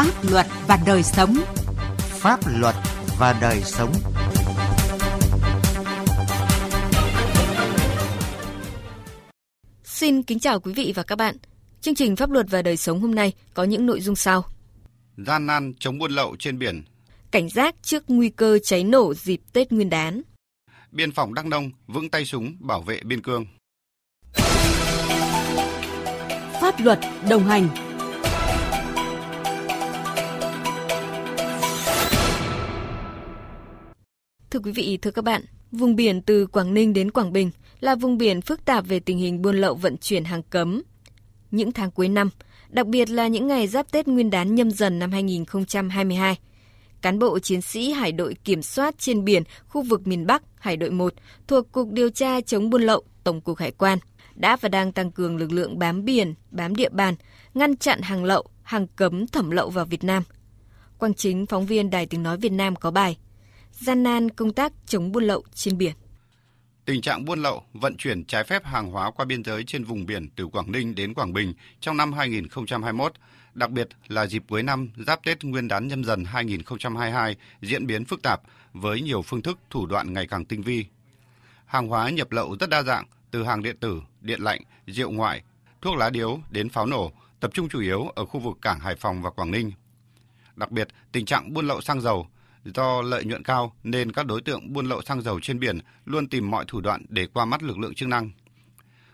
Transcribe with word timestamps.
Pháp 0.00 0.30
luật 0.30 0.46
và 0.68 0.78
đời 0.86 1.02
sống. 1.02 1.36
Pháp 1.98 2.40
luật 2.58 2.74
và 3.18 3.38
đời 3.40 3.60
sống. 3.64 3.92
Xin 9.84 10.22
kính 10.22 10.38
chào 10.38 10.60
quý 10.60 10.72
vị 10.72 10.92
và 10.96 11.02
các 11.02 11.16
bạn. 11.16 11.36
Chương 11.80 11.94
trình 11.94 12.16
Pháp 12.16 12.30
luật 12.30 12.46
và 12.50 12.62
đời 12.62 12.76
sống 12.76 13.00
hôm 13.00 13.14
nay 13.14 13.32
có 13.54 13.64
những 13.64 13.86
nội 13.86 14.00
dung 14.00 14.16
sau. 14.16 14.44
Gian 15.16 15.46
nan 15.46 15.72
chống 15.78 15.98
buôn 15.98 16.12
lậu 16.12 16.36
trên 16.38 16.58
biển. 16.58 16.82
Cảnh 17.30 17.48
giác 17.48 17.74
trước 17.82 18.04
nguy 18.08 18.28
cơ 18.28 18.58
cháy 18.58 18.84
nổ 18.84 19.14
dịp 19.14 19.40
Tết 19.52 19.72
Nguyên 19.72 19.90
đán. 19.90 20.22
Biên 20.90 21.12
phòng 21.12 21.34
Đắk 21.34 21.46
Nông 21.46 21.70
vững 21.86 22.10
tay 22.10 22.24
súng 22.24 22.56
bảo 22.60 22.80
vệ 22.80 23.00
biên 23.04 23.22
cương. 23.22 23.46
Pháp 26.60 26.80
luật 26.80 26.98
đồng 27.28 27.44
hành. 27.44 27.89
Thưa 34.50 34.60
quý 34.60 34.72
vị, 34.72 34.98
thưa 35.02 35.10
các 35.10 35.24
bạn, 35.24 35.44
vùng 35.72 35.96
biển 35.96 36.22
từ 36.22 36.46
Quảng 36.46 36.74
Ninh 36.74 36.92
đến 36.92 37.10
Quảng 37.10 37.32
Bình 37.32 37.50
là 37.80 37.94
vùng 37.94 38.18
biển 38.18 38.40
phức 38.40 38.64
tạp 38.64 38.86
về 38.86 39.00
tình 39.00 39.18
hình 39.18 39.42
buôn 39.42 39.56
lậu 39.56 39.74
vận 39.74 39.96
chuyển 39.98 40.24
hàng 40.24 40.42
cấm. 40.42 40.82
Những 41.50 41.72
tháng 41.72 41.90
cuối 41.90 42.08
năm, 42.08 42.30
đặc 42.68 42.86
biệt 42.86 43.10
là 43.10 43.26
những 43.26 43.46
ngày 43.46 43.66
giáp 43.66 43.92
Tết 43.92 44.08
Nguyên 44.08 44.30
đán 44.30 44.54
nhâm 44.54 44.70
dần 44.70 44.98
năm 44.98 45.12
2022, 45.12 46.38
cán 47.02 47.18
bộ 47.18 47.38
chiến 47.38 47.62
sĩ 47.62 47.92
Hải 47.92 48.12
đội 48.12 48.34
Kiểm 48.44 48.62
soát 48.62 48.98
trên 48.98 49.24
biển 49.24 49.42
khu 49.68 49.82
vực 49.82 50.06
miền 50.06 50.26
Bắc 50.26 50.42
Hải 50.58 50.76
đội 50.76 50.90
1 50.90 51.14
thuộc 51.46 51.72
Cục 51.72 51.88
Điều 51.92 52.10
tra 52.10 52.40
chống 52.40 52.70
buôn 52.70 52.82
lậu 52.82 53.02
Tổng 53.24 53.40
cục 53.40 53.58
Hải 53.58 53.70
quan 53.70 53.98
đã 54.34 54.56
và 54.56 54.68
đang 54.68 54.92
tăng 54.92 55.10
cường 55.10 55.36
lực 55.36 55.52
lượng 55.52 55.78
bám 55.78 56.04
biển, 56.04 56.34
bám 56.50 56.76
địa 56.76 56.88
bàn, 56.88 57.14
ngăn 57.54 57.76
chặn 57.76 58.00
hàng 58.02 58.24
lậu, 58.24 58.44
hàng 58.62 58.86
cấm 58.96 59.26
thẩm 59.26 59.50
lậu 59.50 59.70
vào 59.70 59.84
Việt 59.84 60.04
Nam. 60.04 60.22
Quang 60.98 61.14
Chính, 61.14 61.46
phóng 61.46 61.66
viên 61.66 61.90
Đài 61.90 62.06
Tiếng 62.06 62.22
Nói 62.22 62.36
Việt 62.36 62.52
Nam 62.52 62.76
có 62.76 62.90
bài 62.90 63.16
Gian 63.80 64.02
nan 64.02 64.30
công 64.30 64.52
tác 64.52 64.72
chống 64.86 65.12
buôn 65.12 65.24
lậu 65.24 65.44
trên 65.54 65.78
biển. 65.78 65.92
Tình 66.84 67.00
trạng 67.00 67.24
buôn 67.24 67.42
lậu, 67.42 67.62
vận 67.72 67.96
chuyển 67.96 68.24
trái 68.24 68.44
phép 68.44 68.64
hàng 68.64 68.90
hóa 68.90 69.10
qua 69.10 69.24
biên 69.24 69.44
giới 69.44 69.64
trên 69.64 69.84
vùng 69.84 70.06
biển 70.06 70.28
từ 70.36 70.46
Quảng 70.46 70.72
Ninh 70.72 70.94
đến 70.94 71.14
Quảng 71.14 71.32
Bình 71.32 71.54
trong 71.80 71.96
năm 71.96 72.12
2021, 72.12 73.12
đặc 73.54 73.70
biệt 73.70 73.88
là 74.08 74.26
dịp 74.26 74.42
cuối 74.48 74.62
năm 74.62 74.90
giáp 75.06 75.24
Tết 75.24 75.44
Nguyên 75.44 75.68
đán 75.68 75.88
nhâm 75.88 76.04
dần 76.04 76.24
2022 76.24 77.36
diễn 77.62 77.86
biến 77.86 78.04
phức 78.04 78.22
tạp 78.22 78.40
với 78.72 79.00
nhiều 79.00 79.22
phương 79.22 79.42
thức 79.42 79.58
thủ 79.70 79.86
đoạn 79.86 80.12
ngày 80.12 80.26
càng 80.26 80.44
tinh 80.44 80.62
vi. 80.62 80.84
Hàng 81.66 81.88
hóa 81.88 82.10
nhập 82.10 82.32
lậu 82.32 82.56
rất 82.60 82.70
đa 82.70 82.82
dạng, 82.82 83.06
từ 83.30 83.44
hàng 83.44 83.62
điện 83.62 83.76
tử, 83.80 84.02
điện 84.20 84.40
lạnh, 84.40 84.60
rượu 84.86 85.10
ngoại, 85.10 85.42
thuốc 85.82 85.96
lá 85.96 86.10
điếu 86.10 86.40
đến 86.50 86.68
pháo 86.68 86.86
nổ, 86.86 87.12
tập 87.40 87.50
trung 87.54 87.68
chủ 87.68 87.80
yếu 87.80 88.08
ở 88.14 88.24
khu 88.24 88.40
vực 88.40 88.58
cảng 88.62 88.80
Hải 88.80 88.96
Phòng 88.96 89.22
và 89.22 89.30
Quảng 89.30 89.50
Ninh. 89.50 89.72
Đặc 90.56 90.70
biệt, 90.70 90.88
tình 91.12 91.26
trạng 91.26 91.54
buôn 91.54 91.66
lậu 91.66 91.80
xăng 91.80 92.00
dầu 92.00 92.26
do 92.64 93.02
lợi 93.02 93.24
nhuận 93.24 93.42
cao 93.42 93.76
nên 93.82 94.12
các 94.12 94.26
đối 94.26 94.40
tượng 94.40 94.72
buôn 94.72 94.86
lậu 94.86 95.02
xăng 95.02 95.22
dầu 95.22 95.40
trên 95.40 95.60
biển 95.60 95.78
luôn 96.04 96.28
tìm 96.28 96.50
mọi 96.50 96.64
thủ 96.68 96.80
đoạn 96.80 97.04
để 97.08 97.26
qua 97.26 97.44
mắt 97.44 97.62
lực 97.62 97.78
lượng 97.78 97.94
chức 97.94 98.08
năng. 98.08 98.30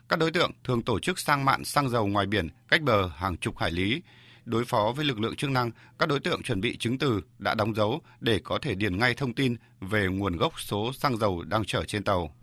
Các 0.08 0.18
đối 0.18 0.30
tượng 0.30 0.50
thường 0.64 0.82
tổ 0.82 0.98
chức 0.98 1.18
sang 1.18 1.44
mạn 1.44 1.64
xăng 1.64 1.88
dầu 1.88 2.06
ngoài 2.06 2.26
biển 2.26 2.48
cách 2.68 2.82
bờ 2.82 3.08
hàng 3.08 3.36
chục 3.36 3.58
hải 3.58 3.70
lý. 3.70 4.02
Đối 4.44 4.64
phó 4.64 4.92
với 4.96 5.04
lực 5.04 5.20
lượng 5.20 5.36
chức 5.36 5.50
năng, 5.50 5.70
các 5.98 6.08
đối 6.08 6.20
tượng 6.20 6.42
chuẩn 6.42 6.60
bị 6.60 6.76
chứng 6.76 6.98
từ 6.98 7.20
đã 7.38 7.54
đóng 7.54 7.74
dấu 7.74 8.00
để 8.20 8.40
có 8.44 8.58
thể 8.62 8.74
điền 8.74 8.98
ngay 8.98 9.14
thông 9.14 9.34
tin 9.34 9.56
về 9.80 10.06
nguồn 10.06 10.36
gốc 10.36 10.60
số 10.60 10.92
xăng 10.92 11.16
dầu 11.16 11.42
đang 11.42 11.64
chở 11.64 11.84
trên 11.84 12.04
tàu. 12.04 12.34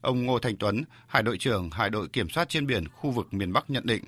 Ông 0.00 0.26
Ngô 0.26 0.38
Thành 0.38 0.56
Tuấn, 0.56 0.84
Hải 1.06 1.22
đội 1.22 1.38
trưởng 1.38 1.70
Hải 1.70 1.90
đội 1.90 2.08
Kiểm 2.08 2.28
soát 2.28 2.48
trên 2.48 2.66
biển 2.66 2.88
khu 2.88 3.10
vực 3.10 3.34
miền 3.34 3.52
Bắc 3.52 3.70
nhận 3.70 3.86
định, 3.86 4.04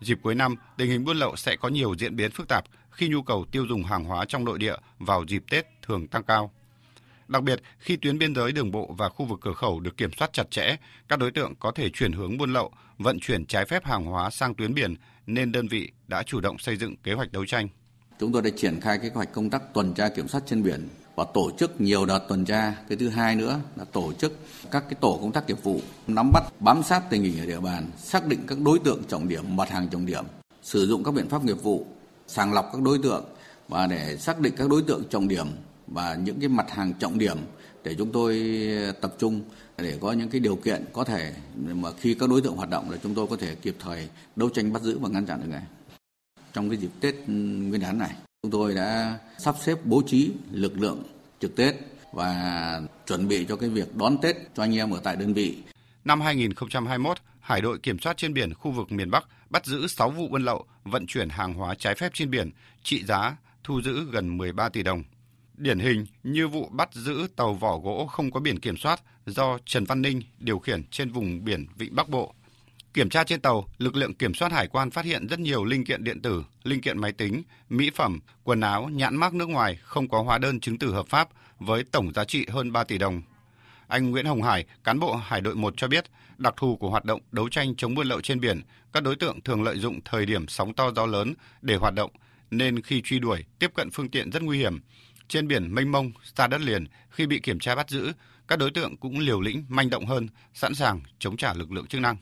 dịp 0.00 0.18
cuối 0.22 0.34
năm, 0.34 0.54
tình 0.76 0.90
hình 0.90 1.04
buôn 1.04 1.16
lậu 1.16 1.36
sẽ 1.36 1.56
có 1.56 1.68
nhiều 1.68 1.94
diễn 1.98 2.16
biến 2.16 2.30
phức 2.30 2.48
tạp 2.48 2.64
khi 2.92 3.08
nhu 3.08 3.22
cầu 3.22 3.44
tiêu 3.52 3.66
dùng 3.68 3.84
hàng 3.84 4.04
hóa 4.04 4.24
trong 4.24 4.44
nội 4.44 4.58
địa 4.58 4.74
vào 4.98 5.24
dịp 5.28 5.42
Tết 5.50 5.66
thường 5.82 6.08
tăng 6.08 6.22
cao. 6.24 6.50
Đặc 7.28 7.42
biệt, 7.42 7.62
khi 7.78 7.96
tuyến 7.96 8.18
biên 8.18 8.34
giới 8.34 8.52
đường 8.52 8.70
bộ 8.70 8.94
và 8.98 9.08
khu 9.08 9.26
vực 9.26 9.38
cửa 9.42 9.52
khẩu 9.52 9.80
được 9.80 9.96
kiểm 9.96 10.10
soát 10.18 10.32
chặt 10.32 10.50
chẽ, 10.50 10.76
các 11.08 11.18
đối 11.18 11.30
tượng 11.30 11.54
có 11.60 11.72
thể 11.74 11.90
chuyển 11.90 12.12
hướng 12.12 12.38
buôn 12.38 12.52
lậu, 12.52 12.72
vận 12.98 13.20
chuyển 13.20 13.46
trái 13.46 13.64
phép 13.64 13.84
hàng 13.84 14.04
hóa 14.04 14.30
sang 14.30 14.54
tuyến 14.54 14.74
biển, 14.74 14.94
nên 15.26 15.52
đơn 15.52 15.68
vị 15.68 15.90
đã 16.08 16.22
chủ 16.22 16.40
động 16.40 16.58
xây 16.58 16.76
dựng 16.76 16.96
kế 16.96 17.12
hoạch 17.12 17.32
đấu 17.32 17.46
tranh. 17.46 17.68
Chúng 18.20 18.32
tôi 18.32 18.42
đã 18.42 18.50
triển 18.56 18.80
khai 18.80 18.98
kế 18.98 19.10
hoạch 19.14 19.32
công 19.32 19.50
tác 19.50 19.62
tuần 19.74 19.94
tra 19.94 20.08
kiểm 20.08 20.28
soát 20.28 20.40
trên 20.46 20.62
biển 20.62 20.88
và 21.16 21.24
tổ 21.34 21.50
chức 21.58 21.80
nhiều 21.80 22.06
đợt 22.06 22.18
tuần 22.28 22.44
tra. 22.44 22.74
Cái 22.88 22.98
thứ 22.98 23.08
hai 23.08 23.36
nữa 23.36 23.60
là 23.76 23.84
tổ 23.84 24.12
chức 24.12 24.38
các 24.70 24.82
cái 24.82 24.94
tổ 25.00 25.18
công 25.22 25.32
tác 25.32 25.46
nghiệp 25.46 25.62
vụ 25.62 25.80
nắm 26.06 26.30
bắt, 26.32 26.42
bám 26.60 26.82
sát 26.82 27.02
tình 27.10 27.22
hình 27.22 27.40
ở 27.40 27.46
địa 27.46 27.60
bàn, 27.60 27.90
xác 27.96 28.26
định 28.26 28.40
các 28.46 28.58
đối 28.64 28.78
tượng 28.78 29.04
trọng 29.04 29.28
điểm, 29.28 29.56
mặt 29.56 29.70
hàng 29.70 29.88
trọng 29.88 30.06
điểm, 30.06 30.24
sử 30.62 30.86
dụng 30.86 31.04
các 31.04 31.14
biện 31.14 31.28
pháp 31.28 31.44
nghiệp 31.44 31.62
vụ, 31.62 31.86
sàng 32.26 32.52
lọc 32.52 32.70
các 32.72 32.82
đối 32.82 32.98
tượng 32.98 33.24
và 33.68 33.86
để 33.86 34.16
xác 34.16 34.40
định 34.40 34.54
các 34.56 34.68
đối 34.68 34.82
tượng 34.82 35.02
trọng 35.10 35.28
điểm 35.28 35.46
và 35.86 36.14
những 36.14 36.40
cái 36.40 36.48
mặt 36.48 36.66
hàng 36.70 36.92
trọng 36.98 37.18
điểm 37.18 37.38
để 37.84 37.94
chúng 37.98 38.12
tôi 38.12 38.58
ờ, 38.86 38.92
tập 38.92 39.14
trung 39.18 39.40
để 39.78 39.98
có 40.00 40.12
những 40.12 40.28
cái 40.28 40.40
điều 40.40 40.56
kiện 40.56 40.84
có 40.92 41.04
thể 41.04 41.34
mà 41.56 41.90
khi 42.00 42.14
các 42.14 42.30
đối 42.30 42.40
tượng 42.40 42.56
hoạt 42.56 42.70
động 42.70 42.90
là 42.90 42.96
chúng 43.02 43.14
tôi 43.14 43.26
có 43.26 43.36
thể 43.36 43.54
kịp 43.54 43.76
thời 43.80 44.08
đấu 44.36 44.48
tranh 44.48 44.72
bắt 44.72 44.82
giữ 44.82 44.98
và 44.98 45.08
ngăn 45.08 45.26
chặn 45.26 45.40
được 45.40 45.48
ngay. 45.48 45.62
Trong 46.52 46.70
cái 46.70 46.78
dịp 46.78 46.90
Tết 47.00 47.14
ừ, 47.14 47.32
Nguyên 47.32 47.80
đán 47.80 47.98
này, 47.98 48.10
chúng 48.42 48.52
tôi 48.52 48.74
đã 48.74 49.18
sắp 49.38 49.54
xếp 49.60 49.78
bố 49.84 50.02
trí 50.06 50.30
lực 50.50 50.78
lượng 50.78 51.02
trực 51.40 51.56
Tết 51.56 51.74
và 52.12 52.80
chuẩn 53.06 53.28
bị 53.28 53.44
cho 53.44 53.56
cái 53.56 53.68
việc 53.68 53.96
đón 53.96 54.18
Tết 54.18 54.36
cho 54.54 54.62
anh 54.62 54.76
em 54.76 54.90
ở 54.90 55.00
tại 55.04 55.16
đơn 55.16 55.34
vị. 55.34 55.58
Năm 56.04 56.20
2021, 56.20 57.18
Hải 57.40 57.60
đội 57.60 57.78
kiểm 57.78 57.98
soát 57.98 58.16
trên 58.16 58.34
biển 58.34 58.54
khu 58.54 58.70
vực 58.70 58.92
miền 58.92 59.10
Bắc 59.10 59.24
bắt 59.52 59.66
giữ 59.66 59.86
6 59.86 60.10
vụ 60.10 60.28
buôn 60.28 60.44
lậu, 60.44 60.66
vận 60.84 61.06
chuyển 61.06 61.28
hàng 61.28 61.54
hóa 61.54 61.74
trái 61.74 61.94
phép 61.94 62.14
trên 62.14 62.30
biển, 62.30 62.50
trị 62.82 63.04
giá 63.04 63.36
thu 63.64 63.82
giữ 63.82 64.04
gần 64.10 64.38
13 64.38 64.68
tỷ 64.68 64.82
đồng. 64.82 65.02
Điển 65.54 65.78
hình 65.78 66.06
như 66.22 66.48
vụ 66.48 66.68
bắt 66.68 66.94
giữ 66.94 67.26
tàu 67.36 67.54
vỏ 67.54 67.78
gỗ 67.78 68.06
không 68.12 68.30
có 68.30 68.40
biển 68.40 68.60
kiểm 68.60 68.76
soát 68.76 69.02
do 69.26 69.58
Trần 69.64 69.84
Văn 69.84 70.02
Ninh 70.02 70.22
điều 70.38 70.58
khiển 70.58 70.84
trên 70.90 71.10
vùng 71.10 71.44
biển 71.44 71.66
Vịnh 71.76 71.96
Bắc 71.96 72.08
Bộ. 72.08 72.34
Kiểm 72.94 73.08
tra 73.08 73.24
trên 73.24 73.40
tàu, 73.40 73.66
lực 73.78 73.96
lượng 73.96 74.14
kiểm 74.14 74.34
soát 74.34 74.52
hải 74.52 74.66
quan 74.66 74.90
phát 74.90 75.04
hiện 75.04 75.26
rất 75.26 75.40
nhiều 75.40 75.64
linh 75.64 75.84
kiện 75.84 76.04
điện 76.04 76.22
tử, 76.22 76.44
linh 76.62 76.80
kiện 76.80 76.98
máy 76.98 77.12
tính, 77.12 77.42
mỹ 77.68 77.90
phẩm, 77.94 78.20
quần 78.44 78.60
áo, 78.60 78.88
nhãn 78.92 79.16
mác 79.16 79.34
nước 79.34 79.48
ngoài 79.48 79.78
không 79.82 80.08
có 80.08 80.22
hóa 80.22 80.38
đơn 80.38 80.60
chứng 80.60 80.78
từ 80.78 80.92
hợp 80.92 81.06
pháp 81.08 81.28
với 81.58 81.84
tổng 81.84 82.12
giá 82.12 82.24
trị 82.24 82.46
hơn 82.48 82.72
3 82.72 82.84
tỷ 82.84 82.98
đồng. 82.98 83.22
Anh 83.92 84.10
Nguyễn 84.10 84.26
Hồng 84.26 84.42
Hải, 84.42 84.64
cán 84.84 84.98
bộ 84.98 85.16
Hải 85.16 85.40
đội 85.40 85.54
1 85.54 85.74
cho 85.76 85.88
biết, 85.88 86.04
đặc 86.38 86.54
thù 86.56 86.76
của 86.76 86.90
hoạt 86.90 87.04
động 87.04 87.20
đấu 87.32 87.48
tranh 87.48 87.74
chống 87.76 87.94
buôn 87.94 88.06
lậu 88.06 88.20
trên 88.20 88.40
biển, 88.40 88.62
các 88.92 89.02
đối 89.02 89.16
tượng 89.16 89.40
thường 89.40 89.62
lợi 89.62 89.78
dụng 89.78 90.00
thời 90.04 90.26
điểm 90.26 90.48
sóng 90.48 90.74
to 90.74 90.90
gió 90.96 91.06
lớn 91.06 91.34
để 91.62 91.76
hoạt 91.76 91.94
động, 91.94 92.10
nên 92.50 92.82
khi 92.82 93.02
truy 93.04 93.18
đuổi, 93.18 93.44
tiếp 93.58 93.70
cận 93.74 93.90
phương 93.90 94.08
tiện 94.08 94.30
rất 94.30 94.42
nguy 94.42 94.58
hiểm. 94.58 94.80
Trên 95.28 95.48
biển 95.48 95.74
mênh 95.74 95.92
mông, 95.92 96.10
xa 96.36 96.46
đất 96.46 96.60
liền, 96.60 96.86
khi 97.10 97.26
bị 97.26 97.40
kiểm 97.40 97.58
tra 97.58 97.74
bắt 97.74 97.90
giữ, 97.90 98.12
các 98.48 98.58
đối 98.58 98.70
tượng 98.70 98.96
cũng 98.96 99.18
liều 99.18 99.40
lĩnh, 99.40 99.64
manh 99.68 99.90
động 99.90 100.06
hơn, 100.06 100.28
sẵn 100.54 100.74
sàng 100.74 101.00
chống 101.18 101.36
trả 101.36 101.54
lực 101.54 101.72
lượng 101.72 101.86
chức 101.86 102.00
năng. 102.00 102.16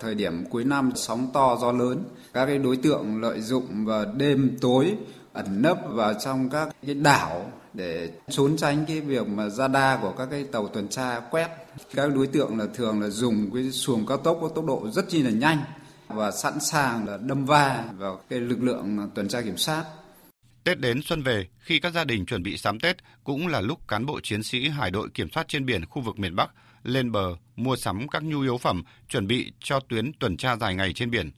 Thời 0.00 0.14
điểm 0.14 0.44
cuối 0.50 0.64
năm 0.64 0.90
sóng 0.96 1.30
to 1.34 1.56
gió 1.60 1.72
lớn, 1.72 2.04
các 2.32 2.46
cái 2.46 2.58
đối 2.58 2.76
tượng 2.76 3.20
lợi 3.20 3.40
dụng 3.40 3.84
vào 3.84 4.04
đêm 4.16 4.58
tối 4.60 4.96
ẩn 5.32 5.62
nấp 5.62 5.78
vào 5.84 6.14
trong 6.14 6.50
các 6.50 6.76
cái 6.86 6.94
đảo 6.94 7.52
để 7.74 8.10
trốn 8.30 8.56
tránh 8.56 8.84
cái 8.88 9.00
việc 9.00 9.28
mà 9.28 9.48
radar 9.48 10.00
của 10.00 10.12
các 10.18 10.28
cái 10.30 10.44
tàu 10.52 10.68
tuần 10.68 10.88
tra 10.88 11.20
quét. 11.20 11.48
Các 11.94 12.14
đối 12.14 12.26
tượng 12.26 12.58
là 12.58 12.66
thường 12.74 13.00
là 13.00 13.08
dùng 13.08 13.50
cái 13.54 13.70
xuồng 13.70 14.06
cao 14.06 14.16
tốc 14.16 14.38
có 14.40 14.48
tốc 14.48 14.64
độ 14.64 14.90
rất 14.90 15.08
chi 15.08 15.22
là 15.22 15.30
nhanh 15.30 15.58
và 16.08 16.30
sẵn 16.30 16.60
sàng 16.60 17.08
là 17.08 17.16
đâm 17.16 17.46
va 17.46 17.84
vào 17.98 18.20
cái 18.28 18.40
lực 18.40 18.62
lượng 18.62 19.10
tuần 19.14 19.28
tra 19.28 19.40
kiểm 19.40 19.56
soát. 19.56 19.84
Tết 20.64 20.80
đến 20.80 21.02
xuân 21.02 21.22
về, 21.22 21.46
khi 21.58 21.80
các 21.80 21.92
gia 21.94 22.04
đình 22.04 22.26
chuẩn 22.26 22.42
bị 22.42 22.56
sắm 22.56 22.80
Tết 22.80 22.96
cũng 23.24 23.46
là 23.46 23.60
lúc 23.60 23.88
cán 23.88 24.06
bộ 24.06 24.20
chiến 24.22 24.42
sĩ 24.42 24.68
hải 24.68 24.90
đội 24.90 25.08
kiểm 25.14 25.30
soát 25.30 25.48
trên 25.48 25.66
biển 25.66 25.86
khu 25.86 26.02
vực 26.02 26.18
miền 26.18 26.36
Bắc 26.36 26.50
lên 26.82 27.12
bờ 27.12 27.36
mua 27.56 27.76
sắm 27.76 28.08
các 28.08 28.22
nhu 28.22 28.40
yếu 28.40 28.58
phẩm 28.58 28.82
chuẩn 29.08 29.26
bị 29.26 29.52
cho 29.60 29.80
tuyến 29.80 30.12
tuần 30.12 30.36
tra 30.36 30.56
dài 30.56 30.74
ngày 30.74 30.92
trên 30.92 31.10
biển. 31.10 31.30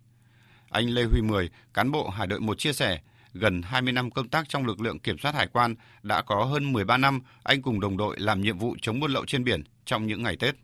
Anh 0.70 0.86
Lê 0.86 1.04
Huy 1.04 1.22
Mười, 1.22 1.50
cán 1.74 1.90
bộ 1.90 2.08
hải 2.08 2.26
đội 2.26 2.40
1 2.40 2.58
chia 2.58 2.72
sẻ, 2.72 3.00
gần 3.34 3.62
20 3.62 3.92
năm 3.92 4.10
công 4.10 4.28
tác 4.28 4.48
trong 4.48 4.66
lực 4.66 4.80
lượng 4.80 4.98
kiểm 4.98 5.18
soát 5.18 5.34
hải 5.34 5.46
quan, 5.46 5.74
đã 6.02 6.22
có 6.22 6.44
hơn 6.44 6.72
13 6.72 6.96
năm 6.96 7.20
anh 7.42 7.62
cùng 7.62 7.80
đồng 7.80 7.96
đội 7.96 8.16
làm 8.20 8.40
nhiệm 8.40 8.58
vụ 8.58 8.76
chống 8.82 9.00
buôn 9.00 9.12
lậu 9.12 9.24
trên 9.26 9.44
biển 9.44 9.62
trong 9.84 10.06
những 10.06 10.22
ngày 10.22 10.36
Tết. 10.36 10.54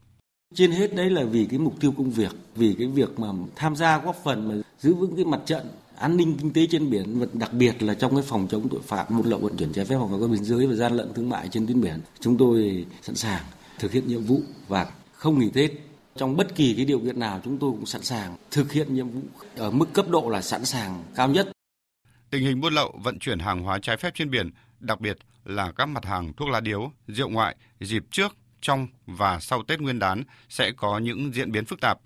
Trên 0.55 0.73
hết 0.73 0.95
đấy 0.95 1.11
là 1.11 1.25
vì 1.25 1.47
cái 1.51 1.59
mục 1.59 1.81
tiêu 1.81 1.95
công 1.97 2.11
việc, 2.11 2.33
vì 2.55 2.75
cái 2.79 2.87
việc 2.87 3.19
mà 3.19 3.29
tham 3.57 3.77
gia 3.77 3.99
góp 3.99 4.17
phần 4.25 4.49
mà 4.49 4.55
giữ 4.79 4.95
vững 4.95 5.17
cái 5.17 5.25
mặt 5.25 5.41
trận 5.47 5.67
an 5.97 6.17
ninh 6.17 6.37
kinh 6.39 6.53
tế 6.53 6.67
trên 6.71 6.91
biển 6.91 7.19
và 7.19 7.27
đặc 7.33 7.53
biệt 7.53 7.83
là 7.83 7.95
trong 7.95 8.15
cái 8.15 8.25
phòng 8.27 8.47
chống 8.51 8.69
tội 8.69 8.81
phạm 8.87 9.07
buôn 9.11 9.27
lậu 9.27 9.39
vận 9.39 9.57
chuyển 9.57 9.73
trái 9.73 9.85
phép 9.85 9.97
hoặc 9.97 10.19
các 10.21 10.31
biên 10.31 10.45
giới 10.45 10.67
và 10.67 10.75
gian 10.75 10.93
lận 10.93 11.15
thương 11.15 11.29
mại 11.29 11.49
trên 11.49 11.67
tuyến 11.67 11.81
biển 11.81 12.01
chúng 12.21 12.37
tôi 12.37 12.87
sẵn 13.03 13.15
sàng 13.15 13.43
thực 13.79 13.93
hiện 13.93 14.09
nhiệm 14.09 14.23
vụ 14.23 14.41
và 14.69 14.87
không 15.13 15.39
nghỉ 15.39 15.51
Tết 15.51 15.71
trong 16.17 16.37
bất 16.37 16.55
kỳ 16.55 16.75
cái 16.75 16.85
điều 16.85 16.99
kiện 16.99 17.21
nào 17.21 17.41
chúng 17.45 17.59
tôi 17.59 17.71
cũng 17.71 17.87
sẵn 17.87 18.03
sàng 18.03 18.37
thực 18.51 18.73
hiện 18.73 18.95
nhiệm 18.95 19.09
vụ 19.09 19.21
ở 19.57 19.71
mức 19.71 19.93
cấp 19.93 20.09
độ 20.09 20.29
là 20.29 20.43
sẵn 20.43 20.65
sàng 20.65 21.05
cao 21.15 21.29
nhất. 21.29 21.49
Tình 22.31 22.45
hình 22.45 22.61
buôn 22.61 22.73
lậu 22.75 23.01
vận 23.03 23.19
chuyển 23.19 23.39
hàng 23.39 23.63
hóa 23.63 23.79
trái 23.79 23.97
phép 23.97 24.15
trên 24.15 24.31
biển, 24.31 24.51
đặc 24.81 25.01
biệt 25.01 25.19
là 25.45 25.73
các 25.73 25.87
mặt 25.87 26.05
hàng 26.05 26.33
thuốc 26.33 26.49
lá 26.49 26.61
điếu, 26.61 26.93
rượu 27.07 27.29
ngoại 27.29 27.57
dịp 27.81 28.03
trước, 28.11 28.37
trong 28.61 28.89
và 29.07 29.41
sau 29.41 29.63
Tết 29.63 29.81
Nguyên 29.81 29.99
đán 29.99 30.23
sẽ 30.49 30.73
có 30.77 30.99
những 30.99 31.35
diễn 31.35 31.53
biến 31.53 31.65
phức 31.65 31.81
tạp. 31.81 31.99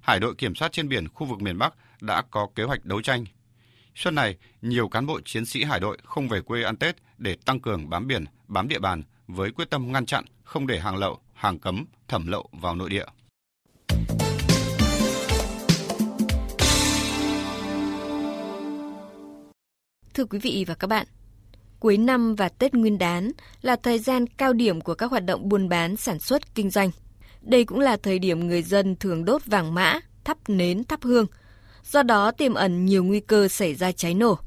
Hải 0.00 0.20
đội 0.20 0.34
kiểm 0.34 0.54
soát 0.54 0.72
trên 0.72 0.88
biển 0.88 1.08
khu 1.08 1.26
vực 1.26 1.42
miền 1.42 1.58
Bắc 1.58 1.74
đã 2.00 2.22
có 2.30 2.48
kế 2.54 2.62
hoạch 2.62 2.84
đấu 2.84 3.02
tranh. 3.02 3.24
Xuân 3.94 4.14
này, 4.14 4.36
nhiều 4.62 4.88
cán 4.88 5.06
bộ 5.06 5.20
chiến 5.24 5.46
sĩ 5.46 5.64
hải 5.64 5.80
đội 5.80 5.98
không 6.04 6.28
về 6.28 6.40
quê 6.40 6.62
ăn 6.62 6.76
Tết 6.76 6.96
để 7.18 7.36
tăng 7.44 7.60
cường 7.60 7.90
bám 7.90 8.06
biển, 8.06 8.24
bám 8.48 8.68
địa 8.68 8.78
bàn 8.78 9.02
với 9.26 9.50
quyết 9.50 9.70
tâm 9.70 9.92
ngăn 9.92 10.06
chặn 10.06 10.24
không 10.44 10.66
để 10.66 10.80
hàng 10.80 10.96
lậu, 10.96 11.20
hàng 11.34 11.58
cấm, 11.58 11.84
thẩm 12.08 12.26
lậu 12.26 12.48
vào 12.52 12.74
nội 12.74 12.90
địa. 12.90 13.04
Thưa 20.14 20.24
quý 20.24 20.38
vị 20.38 20.64
và 20.68 20.74
các 20.74 20.86
bạn, 20.86 21.06
cuối 21.80 21.96
năm 21.96 22.34
và 22.34 22.48
Tết 22.48 22.74
Nguyên 22.74 22.98
đán 22.98 23.30
là 23.62 23.76
thời 23.76 23.98
gian 23.98 24.26
cao 24.26 24.52
điểm 24.52 24.80
của 24.80 24.94
các 24.94 25.10
hoạt 25.10 25.24
động 25.24 25.48
buôn 25.48 25.68
bán, 25.68 25.96
sản 25.96 26.18
xuất, 26.18 26.54
kinh 26.54 26.70
doanh. 26.70 26.90
Đây 27.42 27.64
cũng 27.64 27.80
là 27.80 27.96
thời 27.96 28.18
điểm 28.18 28.46
người 28.46 28.62
dân 28.62 28.96
thường 28.96 29.24
đốt 29.24 29.46
vàng 29.46 29.74
mã, 29.74 30.00
thắp 30.24 30.38
nến, 30.48 30.84
thắp 30.84 31.02
hương. 31.02 31.26
Do 31.84 32.02
đó 32.02 32.30
tiềm 32.30 32.54
ẩn 32.54 32.86
nhiều 32.86 33.04
nguy 33.04 33.20
cơ 33.20 33.48
xảy 33.48 33.74
ra 33.74 33.92
cháy 33.92 34.14
nổ. 34.14 34.38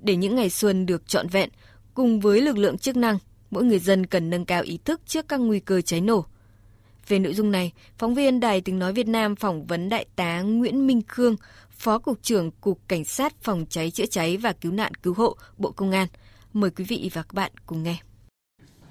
Để 0.00 0.16
những 0.16 0.34
ngày 0.34 0.50
xuân 0.50 0.86
được 0.86 1.08
trọn 1.08 1.28
vẹn, 1.28 1.50
cùng 1.94 2.20
với 2.20 2.40
lực 2.40 2.56
lượng 2.56 2.78
chức 2.78 2.96
năng, 2.96 3.18
mỗi 3.50 3.64
người 3.64 3.78
dân 3.78 4.06
cần 4.06 4.30
nâng 4.30 4.44
cao 4.44 4.62
ý 4.62 4.78
thức 4.84 5.00
trước 5.06 5.28
các 5.28 5.40
nguy 5.40 5.60
cơ 5.60 5.80
cháy 5.80 6.00
nổ. 6.00 6.24
Về 7.08 7.18
nội 7.18 7.34
dung 7.34 7.50
này, 7.50 7.72
phóng 7.98 8.14
viên 8.14 8.40
Đài 8.40 8.60
Tiếng 8.60 8.78
Nói 8.78 8.92
Việt 8.92 9.08
Nam 9.08 9.36
phỏng 9.36 9.66
vấn 9.66 9.88
Đại 9.88 10.06
tá 10.16 10.40
Nguyễn 10.40 10.86
Minh 10.86 11.02
Khương, 11.08 11.36
Phó 11.78 11.98
Cục 11.98 12.22
trưởng 12.22 12.50
Cục 12.60 12.80
Cảnh 12.88 13.04
sát 13.04 13.34
Phòng 13.42 13.66
cháy 13.68 13.90
chữa 13.90 14.06
cháy 14.06 14.36
và 14.36 14.52
Cứu 14.52 14.72
nạn 14.72 14.94
Cứu 14.94 15.14
hộ 15.14 15.36
Bộ 15.58 15.70
Công 15.70 15.90
an. 15.90 16.08
Mời 16.52 16.70
quý 16.70 16.84
vị 16.84 17.10
và 17.14 17.22
các 17.22 17.34
bạn 17.34 17.52
cùng 17.66 17.82
nghe. 17.82 17.96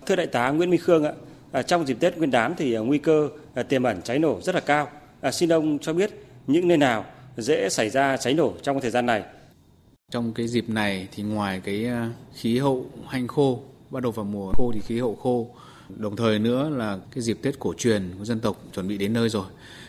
Thưa 0.06 0.16
Đại 0.16 0.28
tá 0.28 0.50
Nguyễn 0.50 0.70
Minh 0.70 0.80
Khương 0.80 1.04
ạ, 1.04 1.14
à, 1.52 1.62
trong 1.62 1.88
dịp 1.88 1.98
Tết 2.00 2.18
Nguyên 2.18 2.32
đán 2.32 2.54
thì 2.58 2.74
à, 2.74 2.80
nguy 2.80 2.98
cơ 2.98 3.30
à, 3.54 3.64
tiềm 3.64 3.84
ẩn 3.84 4.02
cháy 4.02 4.20
nổ 4.20 4.42
rất 4.42 4.56
là 4.56 4.62
cao. 4.62 4.90
À, 5.22 5.32
xin 5.32 5.50
ông 5.50 5.80
cho 5.80 5.94
biết 5.94 6.12
những 6.48 6.68
nơi 6.68 6.78
nào 6.78 7.06
dễ 7.38 7.70
xảy 7.70 7.90
ra 7.90 8.18
cháy 8.18 8.34
nổ 8.34 8.54
trong 8.62 8.82
thời 8.82 8.92
gian 8.92 9.06
này? 9.06 9.24
Trong 10.12 10.34
cái 10.34 10.48
dịp 10.48 10.70
này 10.70 11.08
thì 11.12 11.24
ngoài 11.24 11.62
cái 11.64 11.86
khí 12.34 12.60
hậu 12.60 12.86
hanh 13.08 13.28
khô, 13.28 13.64
bắt 13.90 14.04
đầu 14.04 14.12
vào 14.12 14.26
mùa 14.26 14.52
khô 14.58 14.72
thì 14.74 14.82
khí 14.82 15.00
hậu 15.00 15.16
khô, 15.16 15.50
đồng 15.90 16.16
thời 16.16 16.40
nữa 16.40 16.70
là 16.70 17.00
cái 17.12 17.22
dịp 17.22 17.40
Tết 17.42 17.60
cổ 17.60 17.74
truyền 17.78 18.12
của 18.18 18.26
dân 18.26 18.40
tộc 18.40 18.62
chuẩn 18.74 18.88
bị 18.88 18.98
đến 18.98 19.14
nơi 19.14 19.30
rồi. 19.30 19.46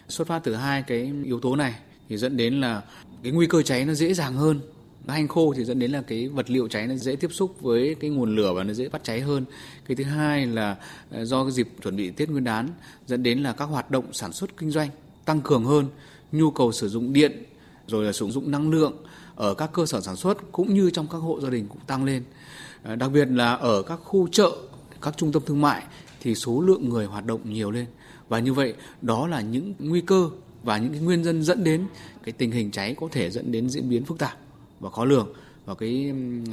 Xuất 0.08 0.28
phát 0.28 0.38
từ 0.44 0.54
hai 0.54 0.82
cái 0.82 1.12
yếu 1.24 1.40
tố 1.40 1.56
này 1.56 1.74
thì 2.08 2.16
dẫn 2.16 2.36
đến 2.36 2.60
là 2.60 2.82
cái 3.22 3.32
nguy 3.32 3.46
cơ 3.46 3.62
cháy 3.62 3.84
nó 3.84 3.94
dễ 3.94 4.14
dàng 4.14 4.34
hơn. 4.34 4.60
Nó 5.06 5.14
hanh 5.14 5.28
khô 5.28 5.54
thì 5.56 5.64
dẫn 5.64 5.78
đến 5.78 5.90
là 5.90 6.02
cái 6.02 6.28
vật 6.28 6.50
liệu 6.50 6.68
cháy 6.68 6.86
nó 6.86 6.94
dễ 6.94 7.16
tiếp 7.16 7.32
xúc 7.32 7.56
với 7.60 7.96
cái 8.00 8.10
nguồn 8.10 8.36
lửa 8.36 8.52
và 8.52 8.64
nó 8.64 8.72
dễ 8.72 8.88
bắt 8.88 9.04
cháy 9.04 9.20
hơn. 9.20 9.44
Cái 9.88 9.96
thứ 9.96 10.04
hai 10.04 10.46
là 10.46 10.76
ờ, 11.10 11.24
do 11.24 11.44
cái 11.44 11.52
dịp 11.52 11.68
chuẩn 11.82 11.96
bị 11.96 12.10
tết 12.10 12.30
nguyên 12.30 12.44
đán, 12.44 12.68
dẫn 13.06 13.22
đến 13.22 13.42
là 13.42 13.52
các 13.52 13.64
hoạt 13.64 13.90
động 13.90 14.04
sản 14.12 14.32
xuất 14.32 14.56
kinh 14.56 14.70
doanh 14.70 14.88
tăng 15.24 15.40
cường 15.40 15.64
hơn, 15.64 15.86
nhu 16.32 16.50
cầu 16.50 16.72
sử 16.72 16.88
dụng 16.88 17.12
điện, 17.12 17.42
rồi 17.86 18.04
là 18.04 18.12
sử 18.12 18.30
dụng 18.30 18.50
năng 18.50 18.70
lượng 18.70 18.92
ở 19.34 19.54
các 19.54 19.70
cơ 19.72 19.86
sở 19.86 20.00
sản 20.00 20.16
xuất 20.16 20.52
cũng 20.52 20.74
như 20.74 20.90
trong 20.90 21.06
các 21.10 21.18
hộ 21.18 21.40
gia 21.40 21.50
đình 21.50 21.66
cũng 21.68 21.80
tăng 21.86 22.04
lên. 22.04 22.22
Ờ, 22.82 22.96
đặc 22.96 23.10
biệt 23.12 23.28
là 23.28 23.54
ở 23.54 23.82
các 23.82 23.96
khu 24.04 24.28
chợ, 24.28 24.50
các 25.02 25.16
trung 25.16 25.32
tâm 25.32 25.42
thương 25.46 25.60
mại 25.60 25.82
thì 26.20 26.34
số 26.34 26.60
lượng 26.60 26.88
người 26.88 27.06
hoạt 27.06 27.26
động 27.26 27.40
nhiều 27.44 27.70
lên. 27.70 27.86
Và 28.28 28.38
như 28.38 28.52
vậy, 28.52 28.74
đó 29.02 29.26
là 29.26 29.40
những 29.40 29.74
nguy 29.78 30.00
cơ 30.00 30.30
và 30.66 30.78
những 30.78 30.92
cái 30.92 31.00
nguyên 31.00 31.22
nhân 31.22 31.42
dẫn 31.42 31.64
đến 31.64 31.86
cái 32.24 32.32
tình 32.32 32.50
hình 32.50 32.70
cháy 32.70 32.94
có 33.00 33.08
thể 33.12 33.30
dẫn 33.30 33.52
đến 33.52 33.68
diễn 33.68 33.88
biến 33.88 34.04
phức 34.04 34.18
tạp 34.18 34.36
và 34.80 34.90
khó 34.90 35.04
lường 35.04 35.32
và 35.64 35.74
cái 35.74 36.12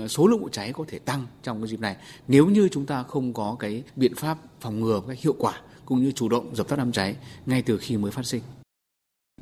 số 0.09 0.27
lượng 0.27 0.39
vụ 0.39 0.49
cháy 0.49 0.73
có 0.73 0.85
thể 0.87 0.99
tăng 0.99 1.25
trong 1.43 1.61
cái 1.61 1.67
dịp 1.67 1.79
này 1.79 1.95
nếu 2.27 2.47
như 2.47 2.69
chúng 2.71 2.85
ta 2.85 3.03
không 3.03 3.33
có 3.33 3.55
cái 3.59 3.83
biện 3.95 4.15
pháp 4.15 4.37
phòng 4.59 4.79
ngừa 4.79 4.99
một 4.99 5.05
cách 5.07 5.19
hiệu 5.19 5.35
quả 5.39 5.61
cũng 5.85 6.03
như 6.03 6.11
chủ 6.11 6.29
động 6.29 6.55
dập 6.55 6.67
tắt 6.67 6.75
đám 6.75 6.91
cháy 6.91 7.15
ngay 7.45 7.61
từ 7.61 7.77
khi 7.77 7.97
mới 7.97 8.11
phát 8.11 8.25
sinh. 8.25 8.41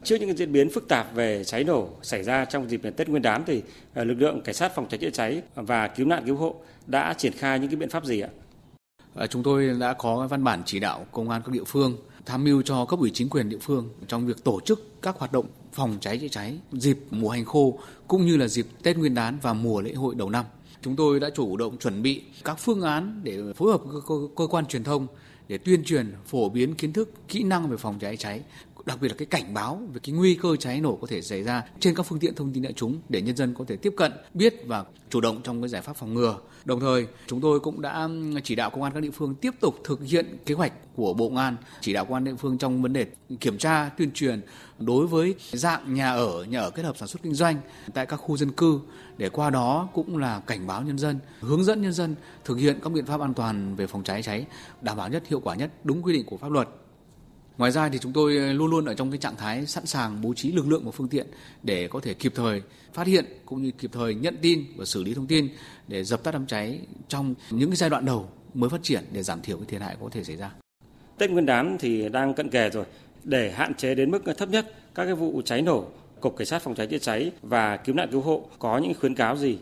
Trước 0.04 0.16
những 0.16 0.38
diễn 0.38 0.52
biến 0.52 0.70
phức 0.70 0.88
tạp 0.88 1.16
về 1.16 1.44
cháy 1.44 1.64
nổ 1.64 1.90
xảy 2.02 2.24
ra 2.24 2.46
trong 2.46 2.70
dịp 2.70 2.82
Tết 2.98 3.10
Nguyên 3.10 3.22
đán 3.22 3.44
thì 3.48 3.64
à, 3.94 4.04
lực 4.04 4.16
lượng 4.16 4.42
cảnh 4.42 4.56
sát 4.56 4.76
phòng 4.76 4.88
cháy 4.90 4.98
chữa 4.98 5.10
cháy 5.10 5.42
và 5.56 5.88
cứu 5.88 6.08
nạn 6.08 6.24
cứu 6.26 6.36
hộ 6.36 6.56
đã 6.88 7.14
triển 7.18 7.34
khai 7.34 7.60
những 7.60 7.70
cái 7.70 7.76
biện 7.76 7.90
pháp 7.90 8.06
gì 8.06 8.20
ạ? 8.20 8.30
À, 9.16 9.28
chúng 9.28 9.44
tôi 9.44 9.76
đã 9.80 9.94
có 9.94 10.28
văn 10.28 10.44
bản 10.44 10.62
chỉ 10.66 10.80
đạo 10.80 11.06
công 11.12 11.30
an 11.30 11.42
các 11.46 11.52
địa 11.52 11.64
phương 11.68 11.98
tham 12.26 12.44
mưu 12.44 12.62
cho 12.62 12.86
cấp 12.86 13.00
ủy 13.00 13.12
chính 13.14 13.30
quyền 13.30 13.50
địa 13.50 13.58
phương 13.62 13.90
trong 14.08 14.26
việc 14.26 14.44
tổ 14.44 14.60
chức 14.60 15.02
các 15.02 15.18
hoạt 15.18 15.32
động 15.32 15.46
phòng 15.74 15.98
cháy 16.02 16.18
chữa 16.18 16.28
cháy 16.28 16.60
dịp 16.72 17.00
mùa 17.12 17.30
hành 17.30 17.46
khô 17.46 17.80
cũng 18.08 18.26
như 18.26 18.38
là 18.38 18.48
dịp 18.48 18.68
Tết 18.84 18.98
Nguyên 18.98 19.14
đán 19.14 19.40
và 19.42 19.54
mùa 19.54 19.82
lễ 19.82 19.94
hội 19.94 20.16
đầu 20.16 20.30
năm. 20.30 20.46
Chúng 20.82 20.96
tôi 20.96 21.20
đã 21.20 21.30
chủ 21.36 21.58
động 21.58 21.78
chuẩn 21.78 22.02
bị 22.02 22.22
các 22.44 22.60
phương 22.60 22.82
án 22.82 23.22
để 23.24 23.54
phối 23.56 23.72
hợp 23.72 23.82
với 23.86 24.02
cơ, 24.08 24.16
cơ 24.36 24.48
quan 24.48 24.66
truyền 24.66 24.84
thông 24.84 25.08
để 25.48 25.58
tuyên 25.58 25.84
truyền 25.84 26.14
phổ 26.26 26.50
biến 26.50 26.76
kiến 26.76 26.94
thức, 26.94 27.14
kỹ 27.28 27.44
năng 27.44 27.70
về 27.70 27.78
phòng 27.78 28.00
cháy 28.00 28.18
cháy, 28.18 28.42
đặc 28.86 29.02
biệt 29.02 29.08
là 29.08 29.14
cái 29.18 29.26
cảnh 29.26 29.54
báo 29.54 29.82
về 29.94 30.00
cái 30.04 30.16
nguy 30.16 30.36
cơ 30.36 30.56
cháy 30.56 30.82
nổ 30.82 30.96
có 30.96 31.08
thể 31.08 31.22
xảy 31.22 31.44
ra 31.44 31.64
trên 31.80 31.96
các 31.96 32.04
phương 32.04 32.20
tiện 32.20 32.36
thông 32.36 32.54
tin 32.54 32.64
đại 32.64 32.74
chúng 32.74 33.02
để 33.10 33.22
nhân 33.22 33.36
dân 33.36 33.54
có 33.54 33.66
thể 33.68 33.76
tiếp 33.76 33.94
cận, 33.98 34.12
biết 34.34 34.56
và 34.68 34.86
chủ 35.10 35.22
động 35.22 35.42
trong 35.44 35.62
cái 35.62 35.70
giải 35.70 35.82
pháp 35.82 35.96
phòng 35.96 36.14
ngừa. 36.14 36.38
Đồng 36.66 36.80
thời, 36.80 37.08
chúng 37.28 37.42
tôi 37.42 37.60
cũng 37.60 37.82
đã 37.82 38.10
chỉ 38.44 38.56
đạo 38.56 38.70
công 38.70 38.84
an 38.84 38.92
các 38.94 39.00
địa 39.00 39.12
phương 39.12 39.36
tiếp 39.36 39.52
tục 39.60 39.76
thực 39.84 40.04
hiện 40.04 40.38
kế 40.46 40.56
hoạch 40.56 40.74
của 40.96 41.14
Bộ 41.14 41.30
Công 41.30 41.38
an, 41.38 41.56
chỉ 41.82 41.94
đạo 41.94 42.06
công 42.06 42.14
an 42.14 42.24
địa 42.24 42.36
phương 42.36 42.58
trong 42.58 42.82
vấn 42.82 42.94
đề 42.94 43.06
kiểm 43.40 43.58
tra, 43.58 43.90
tuyên 43.90 44.12
truyền 44.12 44.42
đối 44.80 45.08
với 45.08 45.36
dạng 45.52 45.94
nhà 45.94 46.14
ở, 46.14 46.44
nhà 46.44 46.60
ở 46.60 46.70
kết 46.70 46.84
hợp 46.84 46.98
sản 46.98 47.08
xuất 47.08 47.24
kinh 47.24 47.34
doanh 47.34 47.56
tại 47.94 48.06
các 48.06 48.18
khu 48.18 48.38
dân 48.38 48.52
cư 48.52 48.80
để 49.18 49.30
qua 49.30 49.50
đó 49.50 49.90
cũng 49.94 50.18
là 50.18 50.40
cảnh 50.40 50.68
báo 50.68 50.82
nhân 50.82 50.98
dân, 50.98 51.20
hướng 51.40 51.64
dẫn 51.64 51.82
nhân 51.82 51.94
dân 51.94 52.16
thực 52.46 52.56
hiện 52.56 52.80
các 52.84 52.92
biện 52.92 53.06
pháp 53.06 53.22
an 53.22 53.34
toàn 53.34 53.76
về 53.76 53.88
phòng 53.88 54.04
cháy 54.04 54.24
cháy 54.24 54.46
đảm 54.82 54.98
bảo 54.98 55.10
nhất 55.10 55.24
hiệu 55.28 55.40
quả 55.40 55.56
nhất 55.56 55.72
đúng 55.84 56.04
quy 56.04 56.14
định 56.14 56.26
của 56.26 56.38
pháp 56.38 56.52
luật. 56.52 56.70
Ngoài 57.58 57.72
ra 57.72 57.90
thì 57.90 58.00
chúng 58.00 58.14
tôi 58.14 58.34
luôn 58.34 58.70
luôn 58.70 58.86
ở 58.86 58.94
trong 58.94 59.12
cái 59.12 59.18
trạng 59.18 59.36
thái 59.36 59.66
sẵn 59.66 59.86
sàng 59.86 60.22
bố 60.22 60.34
trí 60.34 60.52
lực 60.52 60.68
lượng 60.68 60.86
và 60.86 60.92
phương 60.92 61.08
tiện 61.08 61.28
để 61.64 61.88
có 61.88 62.00
thể 62.00 62.14
kịp 62.14 62.34
thời 62.36 62.62
phát 62.94 63.08
hiện 63.08 63.26
cũng 63.46 63.64
như 63.64 63.72
kịp 63.72 63.90
thời 63.94 64.16
nhận 64.16 64.38
tin 64.42 64.64
và 64.76 64.86
xử 64.86 65.04
lý 65.04 65.14
thông 65.14 65.28
tin 65.28 65.48
để 65.88 66.04
dập 66.04 66.24
tắt 66.24 66.32
đám 66.32 66.46
cháy 66.46 66.80
trong 67.08 67.36
những 67.50 67.70
cái 67.70 67.76
giai 67.76 67.90
đoạn 67.90 68.06
đầu 68.06 68.30
mới 68.54 68.70
phát 68.70 68.84
triển 68.84 69.04
để 69.12 69.24
giảm 69.24 69.42
thiểu 69.42 69.58
cái 69.58 69.66
thiệt 69.66 69.82
hại 69.82 69.96
có 70.02 70.10
thể 70.12 70.24
xảy 70.24 70.36
ra. 70.36 70.52
Tết 71.18 71.32
Nguyên 71.32 71.46
đán 71.46 71.78
thì 71.80 72.10
đang 72.10 72.34
cận 72.34 72.50
kề 72.50 72.70
rồi. 72.70 72.86
Để 73.24 73.52
hạn 73.52 73.74
chế 73.74 73.96
đến 73.96 74.12
mức 74.12 74.22
thấp 74.38 74.50
nhất 74.50 74.74
các 74.96 75.06
cái 75.06 75.16
vụ 75.16 75.42
cháy 75.46 75.62
nổ, 75.62 75.88
Cục 76.20 76.38
Cảnh 76.38 76.46
sát 76.46 76.62
phòng 76.62 76.76
cháy 76.76 76.88
chữa 76.88 76.98
cháy 76.98 77.32
và 77.42 77.78
cứu 77.78 77.96
nạn 77.96 78.10
cứu 78.12 78.22
hộ 78.22 78.50
có 78.60 78.78
những 78.78 78.94
khuyến 79.00 79.16
cáo 79.16 79.38
gì? 79.38 79.58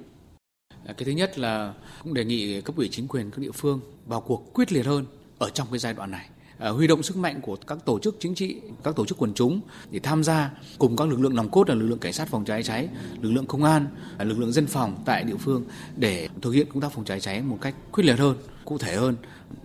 À, 0.85 0.93
cái 0.97 1.05
thứ 1.05 1.11
nhất 1.11 1.39
là 1.39 1.73
cũng 2.03 2.13
đề 2.13 2.25
nghị 2.25 2.61
cấp 2.61 2.75
ủy 2.75 2.89
chính 2.91 3.07
quyền 3.07 3.31
các 3.31 3.39
địa 3.39 3.51
phương 3.51 3.81
vào 4.05 4.21
cuộc 4.21 4.53
quyết 4.53 4.71
liệt 4.71 4.85
hơn 4.85 5.05
ở 5.39 5.49
trong 5.49 5.67
cái 5.71 5.79
giai 5.79 5.93
đoạn 5.93 6.11
này 6.11 6.29
À, 6.59 6.69
huy 6.69 6.87
động 6.87 7.03
sức 7.03 7.17
mạnh 7.17 7.41
của 7.41 7.55
các 7.55 7.77
tổ 7.85 7.99
chức 7.99 8.15
chính 8.19 8.35
trị, 8.35 8.55
các 8.83 8.95
tổ 8.95 9.05
chức 9.05 9.17
quần 9.17 9.33
chúng 9.33 9.61
để 9.91 9.99
tham 9.99 10.23
gia 10.23 10.51
cùng 10.77 10.95
các 10.95 11.07
lực 11.07 11.19
lượng 11.19 11.35
nòng 11.35 11.49
cốt 11.49 11.69
là 11.69 11.75
lực 11.75 11.87
lượng 11.87 11.99
cảnh 11.99 12.13
sát 12.13 12.27
phòng 12.27 12.45
cháy 12.45 12.63
cháy, 12.63 12.87
lực 13.21 13.31
lượng 13.31 13.45
công 13.45 13.63
an, 13.63 13.87
à, 14.17 14.25
lực 14.25 14.39
lượng 14.39 14.51
dân 14.51 14.67
phòng 14.67 15.03
tại 15.05 15.23
địa 15.23 15.35
phương 15.35 15.63
để 15.95 16.29
thực 16.41 16.51
hiện 16.51 16.67
công 16.73 16.81
tác 16.81 16.91
phòng 16.91 17.05
cháy 17.05 17.19
cháy 17.19 17.41
một 17.41 17.57
cách 17.61 17.75
quyết 17.91 18.03
liệt 18.03 18.19
hơn, 18.19 18.37
cụ 18.65 18.77
thể 18.77 18.95
hơn 18.95 19.15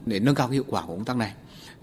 để 0.07 0.21
nâng 0.21 0.35
cao 0.35 0.49
hiệu 0.49 0.64
quả 0.66 0.83
của 0.87 0.95
công 0.95 1.04
tác 1.04 1.16
này. 1.16 1.33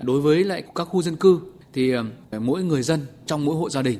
Đối 0.02 0.22
với 0.22 0.44
lại 0.44 0.64
các 0.76 0.84
khu 0.84 1.02
dân 1.02 1.16
cư 1.16 1.40
thì 1.74 1.94
à, 2.32 2.40
mỗi 2.40 2.64
người 2.64 2.84
dân 2.84 3.06
trong 3.26 3.46
mỗi 3.46 3.56
hộ 3.56 3.70
gia 3.70 3.82
đình 3.82 4.00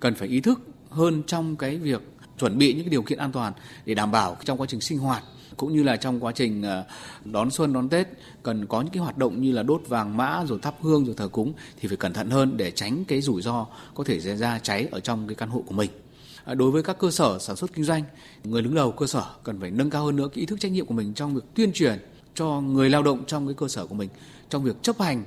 cần 0.00 0.14
phải 0.14 0.28
ý 0.28 0.40
thức 0.40 0.60
hơn 0.90 1.22
trong 1.26 1.56
cái 1.56 1.78
việc 1.78 2.02
chuẩn 2.38 2.58
bị 2.58 2.74
những 2.74 2.90
điều 2.90 3.02
kiện 3.02 3.18
an 3.18 3.32
toàn 3.32 3.52
để 3.84 3.94
đảm 3.94 4.10
bảo 4.12 4.36
trong 4.44 4.60
quá 4.60 4.66
trình 4.70 4.80
sinh 4.80 4.98
hoạt 4.98 5.22
cũng 5.56 5.72
như 5.72 5.82
là 5.82 5.96
trong 5.96 6.24
quá 6.24 6.32
trình 6.32 6.62
ờ, 6.62 6.84
đón 7.24 7.50
xuân 7.50 7.72
đón 7.72 7.88
Tết 7.88 8.08
cần 8.42 8.66
có 8.66 8.80
những 8.80 8.92
cái 8.92 9.02
hoạt 9.02 9.18
động 9.18 9.42
như 9.42 9.52
là 9.52 9.62
đốt 9.62 9.82
vàng 9.88 10.16
mã 10.16 10.44
rồi 10.48 10.58
thắp 10.62 10.74
hương 10.80 11.04
rồi 11.04 11.14
thờ 11.18 11.28
cúng 11.28 11.52
thì 11.80 11.88
phải 11.88 11.96
cẩn 11.96 12.12
thận 12.12 12.30
hơn 12.30 12.56
để 12.56 12.70
tránh 12.70 13.04
cái 13.04 13.20
rủi 13.20 13.42
ro 13.42 13.66
có 13.94 14.04
thể 14.04 14.20
xảy 14.20 14.36
ra 14.36 14.58
cháy 14.58 14.88
ở 14.90 15.00
trong 15.00 15.28
cái 15.28 15.34
căn 15.34 15.48
hộ 15.48 15.62
của 15.66 15.74
mình. 15.74 15.90
Ờ, 16.44 16.54
đối 16.54 16.70
với 16.70 16.82
các 16.82 16.98
cơ 16.98 17.10
sở 17.10 17.38
sản 17.38 17.56
xuất 17.56 17.72
kinh 17.72 17.84
doanh, 17.84 18.02
người 18.44 18.62
đứng 18.62 18.74
đầu 18.74 18.92
cơ 18.92 19.06
sở 19.06 19.24
cần 19.44 19.60
phải 19.60 19.70
nâng 19.70 19.90
cao 19.90 20.04
hơn 20.04 20.16
nữa 20.16 20.28
cái 20.28 20.40
ý 20.40 20.46
thức 20.46 20.60
trách 20.60 20.72
nhiệm 20.72 20.86
của 20.86 20.94
mình 20.94 21.14
trong 21.14 21.34
việc 21.34 21.44
tuyên 21.54 21.72
truyền 21.72 21.98
cho 22.34 22.60
người 22.60 22.90
lao 22.90 23.02
động 23.02 23.24
trong 23.26 23.46
cái 23.46 23.54
cơ 23.54 23.68
sở 23.68 23.86
của 23.86 23.94
mình 23.94 24.08
trong 24.48 24.64
việc 24.64 24.82
chấp 24.82 25.00
hành 25.00 25.24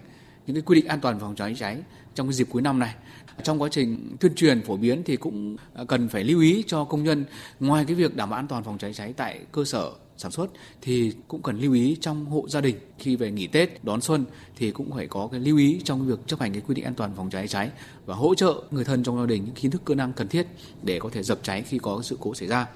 những 0.48 0.56
cái 0.56 0.62
quy 0.62 0.76
định 0.76 0.88
an 0.88 1.00
toàn 1.02 1.20
phòng 1.20 1.36
cháy 1.36 1.56
cháy 1.60 1.78
trong 2.16 2.28
cái 2.28 2.34
dịp 2.34 2.48
cuối 2.52 2.62
năm 2.62 2.80
này. 2.80 2.96
Trong 3.44 3.62
quá 3.62 3.70
trình 3.72 4.16
tuyên 4.20 4.36
truyền 4.36 4.62
phổ 4.62 4.78
biến 4.78 5.04
thì 5.06 5.16
cũng 5.16 5.58
ờ, 5.74 5.86
cần 5.86 6.08
phải 6.08 6.24
lưu 6.24 6.42
ý 6.42 6.64
cho 6.68 6.84
công 6.84 7.04
nhân 7.04 7.26
ngoài 7.60 7.86
cái 7.88 7.96
việc 7.96 8.16
đảm 8.16 8.30
bảo 8.30 8.40
an 8.40 8.48
toàn 8.48 8.64
phòng 8.64 8.78
cháy 8.78 8.94
cháy 8.94 9.14
tại 9.18 9.40
cơ 9.52 9.66
sở 9.66 9.92
sản 10.18 10.32
xuất 10.32 10.48
thì 10.82 11.14
cũng 11.28 11.42
cần 11.42 11.60
lưu 11.60 11.74
ý 11.74 11.98
trong 12.02 12.26
hộ 12.26 12.46
gia 12.50 12.62
đình 12.62 12.76
khi 13.00 13.16
về 13.16 13.32
nghỉ 13.32 13.48
Tết 13.48 13.84
đón 13.84 14.02
xuân 14.02 14.26
thì 14.56 14.72
cũng 14.72 14.92
phải 14.92 15.08
có 15.08 15.28
cái 15.32 15.40
lưu 15.40 15.58
ý 15.58 15.82
trong 15.84 16.08
việc 16.08 16.20
chấp 16.28 16.40
hành 16.40 16.54
cái 16.54 16.62
quy 16.68 16.76
định 16.76 16.86
an 16.86 16.94
toàn 16.94 17.12
phòng 17.16 17.30
cháy 17.30 17.48
cháy 17.48 17.70
và 18.06 18.16
hỗ 18.16 18.36
trợ 18.36 18.54
người 18.72 18.84
thân 18.84 19.04
trong 19.04 19.20
gia 19.20 19.26
đình 19.26 19.46
những 19.46 19.56
kiến 19.56 19.72
thức 19.72 19.82
cơ 19.86 19.96
năng 19.96 20.14
cần 20.14 20.28
thiết 20.28 20.48
để 20.84 21.00
có 21.00 21.10
thể 21.10 21.24
dập 21.24 21.40
cháy 21.44 21.62
khi 21.62 21.78
có 21.78 22.02
sự 22.04 22.18
cố 22.20 22.34
xảy 22.36 22.48
ra. 22.48 22.68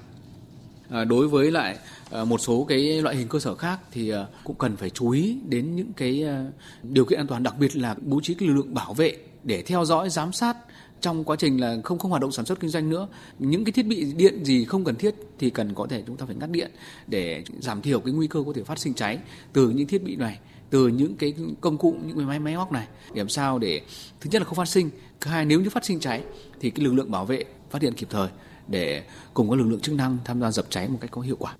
À, 0.90 1.04
đối 1.04 1.28
với 1.28 1.50
lại 1.50 1.78
à, 2.10 2.24
một 2.24 2.40
số 2.40 2.64
cái 2.68 3.02
loại 3.02 3.16
hình 3.16 3.28
cơ 3.28 3.38
sở 3.38 3.54
khác 3.54 3.80
thì 3.92 4.10
à, 4.10 4.26
cũng 4.44 4.56
cần 4.58 4.76
phải 4.76 4.90
chú 4.90 5.10
ý 5.10 5.38
đến 5.48 5.76
những 5.76 5.92
cái 5.92 6.24
à, 6.24 6.46
điều 6.82 7.04
kiện 7.04 7.20
an 7.20 7.26
toàn 7.26 7.42
đặc 7.42 7.54
biệt 7.58 7.76
là 7.76 7.94
bố 8.00 8.20
trí 8.22 8.34
cái 8.34 8.48
lực 8.48 8.54
lượng 8.54 8.74
bảo 8.74 8.94
vệ 8.94 9.16
để 9.44 9.62
theo 9.62 9.84
dõi 9.84 10.10
giám 10.10 10.32
sát 10.32 10.56
trong 11.00 11.24
quá 11.24 11.36
trình 11.36 11.60
là 11.60 11.76
không 11.84 11.98
không 11.98 12.10
hoạt 12.10 12.22
động 12.22 12.32
sản 12.32 12.44
xuất 12.44 12.60
kinh 12.60 12.70
doanh 12.70 12.90
nữa, 12.90 13.08
những 13.38 13.64
cái 13.64 13.72
thiết 13.72 13.86
bị 13.86 14.12
điện 14.12 14.44
gì 14.44 14.64
không 14.64 14.84
cần 14.84 14.94
thiết 14.94 15.14
thì 15.38 15.50
cần 15.50 15.74
có 15.74 15.86
thể 15.86 16.02
chúng 16.06 16.16
ta 16.16 16.26
phải 16.26 16.34
ngắt 16.34 16.50
điện 16.50 16.70
để 17.06 17.44
giảm 17.60 17.82
thiểu 17.82 18.00
cái 18.00 18.14
nguy 18.14 18.26
cơ 18.26 18.42
có 18.46 18.52
thể 18.54 18.62
phát 18.64 18.78
sinh 18.78 18.94
cháy 18.94 19.18
từ 19.52 19.70
những 19.70 19.86
thiết 19.86 20.04
bị 20.04 20.16
này, 20.16 20.38
từ 20.70 20.88
những 20.88 21.16
cái 21.16 21.34
công 21.60 21.78
cụ, 21.78 21.96
những 22.06 22.16
cái 22.16 22.26
máy 22.26 22.38
máy 22.38 22.56
móc 22.56 22.72
này 22.72 22.86
để 23.14 23.18
làm 23.18 23.28
sao 23.28 23.58
để 23.58 23.80
thứ 24.20 24.30
nhất 24.32 24.42
là 24.42 24.46
không 24.46 24.56
phát 24.56 24.68
sinh, 24.68 24.90
thứ 25.20 25.30
hai 25.30 25.44
nếu 25.44 25.60
như 25.60 25.70
phát 25.70 25.84
sinh 25.84 26.00
cháy 26.00 26.22
thì 26.60 26.70
cái 26.70 26.84
lực 26.84 26.94
lượng 26.94 27.10
bảo 27.10 27.24
vệ 27.24 27.44
phát 27.70 27.82
hiện 27.82 27.94
kịp 27.94 28.06
thời 28.10 28.28
để 28.68 29.02
cùng 29.34 29.50
các 29.50 29.56
lực 29.56 29.66
lượng 29.66 29.80
chức 29.80 29.94
năng 29.94 30.18
tham 30.24 30.40
gia 30.40 30.50
dập 30.50 30.66
cháy 30.70 30.88
một 30.88 30.98
cách 31.00 31.10
có 31.10 31.20
hiệu 31.20 31.36
quả. 31.38 31.56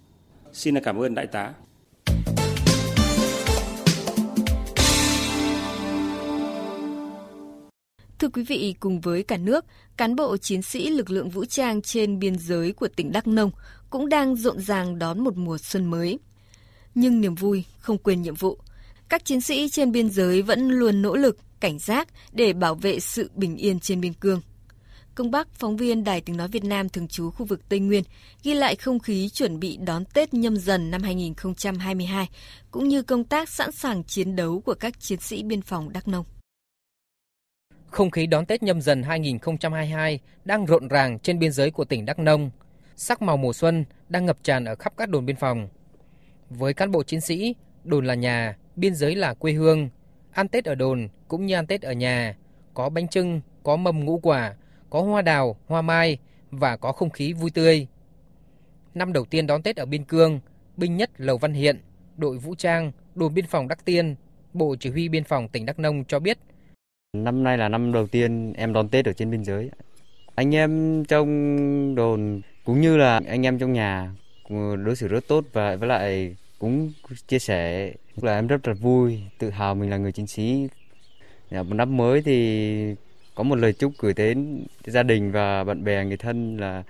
Xin 0.52 0.74
cảm 0.84 0.96
ơn 0.96 1.14
đại 1.14 1.26
tá. 1.26 1.52
Thưa 8.20 8.28
quý 8.28 8.42
vị, 8.42 8.74
cùng 8.80 9.00
với 9.00 9.22
cả 9.22 9.36
nước, 9.36 9.64
cán 9.96 10.16
bộ 10.16 10.36
chiến 10.36 10.62
sĩ 10.62 10.90
lực 10.90 11.10
lượng 11.10 11.30
vũ 11.30 11.44
trang 11.44 11.82
trên 11.82 12.18
biên 12.18 12.38
giới 12.38 12.72
của 12.72 12.88
tỉnh 12.88 13.12
Đắk 13.12 13.26
Nông 13.26 13.50
cũng 13.90 14.08
đang 14.08 14.36
rộn 14.36 14.60
ràng 14.60 14.98
đón 14.98 15.20
một 15.20 15.36
mùa 15.36 15.58
xuân 15.58 15.84
mới. 15.84 16.18
Nhưng 16.94 17.20
niềm 17.20 17.34
vui 17.34 17.64
không 17.78 17.98
quên 17.98 18.22
nhiệm 18.22 18.34
vụ. 18.34 18.58
Các 19.08 19.24
chiến 19.24 19.40
sĩ 19.40 19.68
trên 19.68 19.92
biên 19.92 20.10
giới 20.10 20.42
vẫn 20.42 20.68
luôn 20.68 21.02
nỗ 21.02 21.16
lực, 21.16 21.38
cảnh 21.60 21.78
giác 21.78 22.08
để 22.32 22.52
bảo 22.52 22.74
vệ 22.74 23.00
sự 23.00 23.30
bình 23.34 23.56
yên 23.56 23.80
trên 23.80 24.00
biên 24.00 24.12
cương. 24.12 24.40
Công 25.14 25.30
Bắc, 25.30 25.48
phóng 25.54 25.76
viên 25.76 26.04
Đài 26.04 26.20
Tiếng 26.20 26.36
Nói 26.36 26.48
Việt 26.48 26.64
Nam 26.64 26.88
thường 26.88 27.08
trú 27.08 27.30
khu 27.30 27.46
vực 27.46 27.68
Tây 27.68 27.80
Nguyên, 27.80 28.04
ghi 28.42 28.54
lại 28.54 28.76
không 28.76 28.98
khí 28.98 29.28
chuẩn 29.28 29.60
bị 29.60 29.76
đón 29.76 30.04
Tết 30.04 30.34
nhâm 30.34 30.56
dần 30.56 30.90
năm 30.90 31.02
2022, 31.02 32.28
cũng 32.70 32.88
như 32.88 33.02
công 33.02 33.24
tác 33.24 33.48
sẵn 33.48 33.72
sàng 33.72 34.04
chiến 34.04 34.36
đấu 34.36 34.60
của 34.60 34.74
các 34.74 35.00
chiến 35.00 35.20
sĩ 35.20 35.42
biên 35.42 35.62
phòng 35.62 35.92
Đắk 35.92 36.08
Nông. 36.08 36.24
Không 37.90 38.10
khí 38.10 38.26
đón 38.26 38.46
Tết 38.46 38.62
nhâm 38.62 38.80
dần 38.80 39.02
2022 39.02 40.20
đang 40.44 40.66
rộn 40.66 40.88
ràng 40.88 41.18
trên 41.18 41.38
biên 41.38 41.52
giới 41.52 41.70
của 41.70 41.84
tỉnh 41.84 42.04
Đắk 42.04 42.18
Nông. 42.18 42.50
Sắc 42.96 43.22
màu 43.22 43.36
mùa 43.36 43.52
xuân 43.52 43.84
đang 44.08 44.26
ngập 44.26 44.38
tràn 44.42 44.64
ở 44.64 44.74
khắp 44.74 44.92
các 44.96 45.08
đồn 45.08 45.26
biên 45.26 45.36
phòng. 45.36 45.68
Với 46.50 46.74
cán 46.74 46.90
bộ 46.90 47.02
chiến 47.02 47.20
sĩ, 47.20 47.54
đồn 47.84 48.06
là 48.06 48.14
nhà, 48.14 48.56
biên 48.76 48.94
giới 48.94 49.14
là 49.14 49.34
quê 49.34 49.52
hương. 49.52 49.88
Ăn 50.32 50.48
Tết 50.48 50.64
ở 50.64 50.74
đồn 50.74 51.08
cũng 51.28 51.46
như 51.46 51.54
ăn 51.54 51.66
Tết 51.66 51.82
ở 51.82 51.92
nhà. 51.92 52.36
Có 52.74 52.88
bánh 52.88 53.08
trưng, 53.08 53.40
có 53.62 53.76
mâm 53.76 54.04
ngũ 54.04 54.18
quả, 54.18 54.54
có 54.90 55.02
hoa 55.02 55.22
đào, 55.22 55.56
hoa 55.66 55.82
mai 55.82 56.18
và 56.50 56.76
có 56.76 56.92
không 56.92 57.10
khí 57.10 57.32
vui 57.32 57.50
tươi. 57.50 57.86
Năm 58.94 59.12
đầu 59.12 59.24
tiên 59.24 59.46
đón 59.46 59.62
Tết 59.62 59.76
ở 59.76 59.86
biên 59.86 60.04
cương, 60.04 60.40
binh 60.76 60.96
nhất 60.96 61.10
Lầu 61.16 61.38
Văn 61.38 61.52
Hiện, 61.52 61.80
đội 62.16 62.38
vũ 62.38 62.54
trang, 62.54 62.92
đồn 63.14 63.34
biên 63.34 63.46
phòng 63.46 63.68
Đắc 63.68 63.84
Tiên, 63.84 64.14
Bộ 64.52 64.76
Chỉ 64.80 64.90
huy 64.90 65.08
Biên 65.08 65.24
phòng 65.24 65.48
tỉnh 65.48 65.66
Đắk 65.66 65.78
Nông 65.78 66.04
cho 66.04 66.18
biết– 66.18 66.38
Năm 67.12 67.42
nay 67.44 67.58
là 67.58 67.68
năm 67.68 67.92
đầu 67.92 68.06
tiên 68.06 68.52
em 68.52 68.72
đón 68.72 68.88
Tết 68.88 69.06
ở 69.06 69.12
trên 69.12 69.30
biên 69.30 69.44
giới. 69.44 69.70
Anh 70.34 70.54
em 70.54 71.04
trong 71.04 71.94
đồn 71.94 72.40
cũng 72.64 72.80
như 72.80 72.96
là 72.96 73.20
anh 73.26 73.46
em 73.46 73.58
trong 73.58 73.72
nhà 73.72 74.14
đối 74.84 74.96
xử 74.96 75.08
rất 75.08 75.28
tốt 75.28 75.44
và 75.52 75.76
với 75.76 75.88
lại 75.88 76.36
cũng 76.58 76.92
chia 77.26 77.38
sẻ 77.38 77.92
là 78.16 78.38
em 78.38 78.46
rất 78.46 78.68
là 78.68 78.74
vui, 78.74 79.20
tự 79.38 79.50
hào 79.50 79.74
mình 79.74 79.90
là 79.90 79.96
người 79.96 80.12
chiến 80.12 80.26
sĩ. 80.26 80.68
Dạ, 81.50 81.62
một 81.62 81.74
năm 81.74 81.96
mới 81.96 82.22
thì 82.22 82.94
có 83.34 83.42
một 83.42 83.56
lời 83.56 83.72
chúc 83.72 83.92
gửi 83.98 84.14
đến 84.14 84.64
gia 84.84 85.02
đình 85.02 85.32
và 85.32 85.64
bạn 85.64 85.84
bè 85.84 86.04
người 86.04 86.16
thân 86.16 86.56
là 86.56 86.82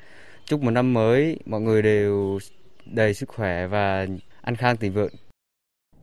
chúc 0.45 0.63
một 0.63 0.71
năm 0.71 0.95
mới 0.95 1.39
mọi 1.47 1.61
người 1.61 1.83
đều 1.83 2.39
đầy 2.85 3.15
sức 3.15 3.29
khỏe 3.29 3.67
và 3.67 4.07
an 4.43 4.57
khang 4.57 4.77
thịnh 4.77 4.93
vượng. 4.93 5.13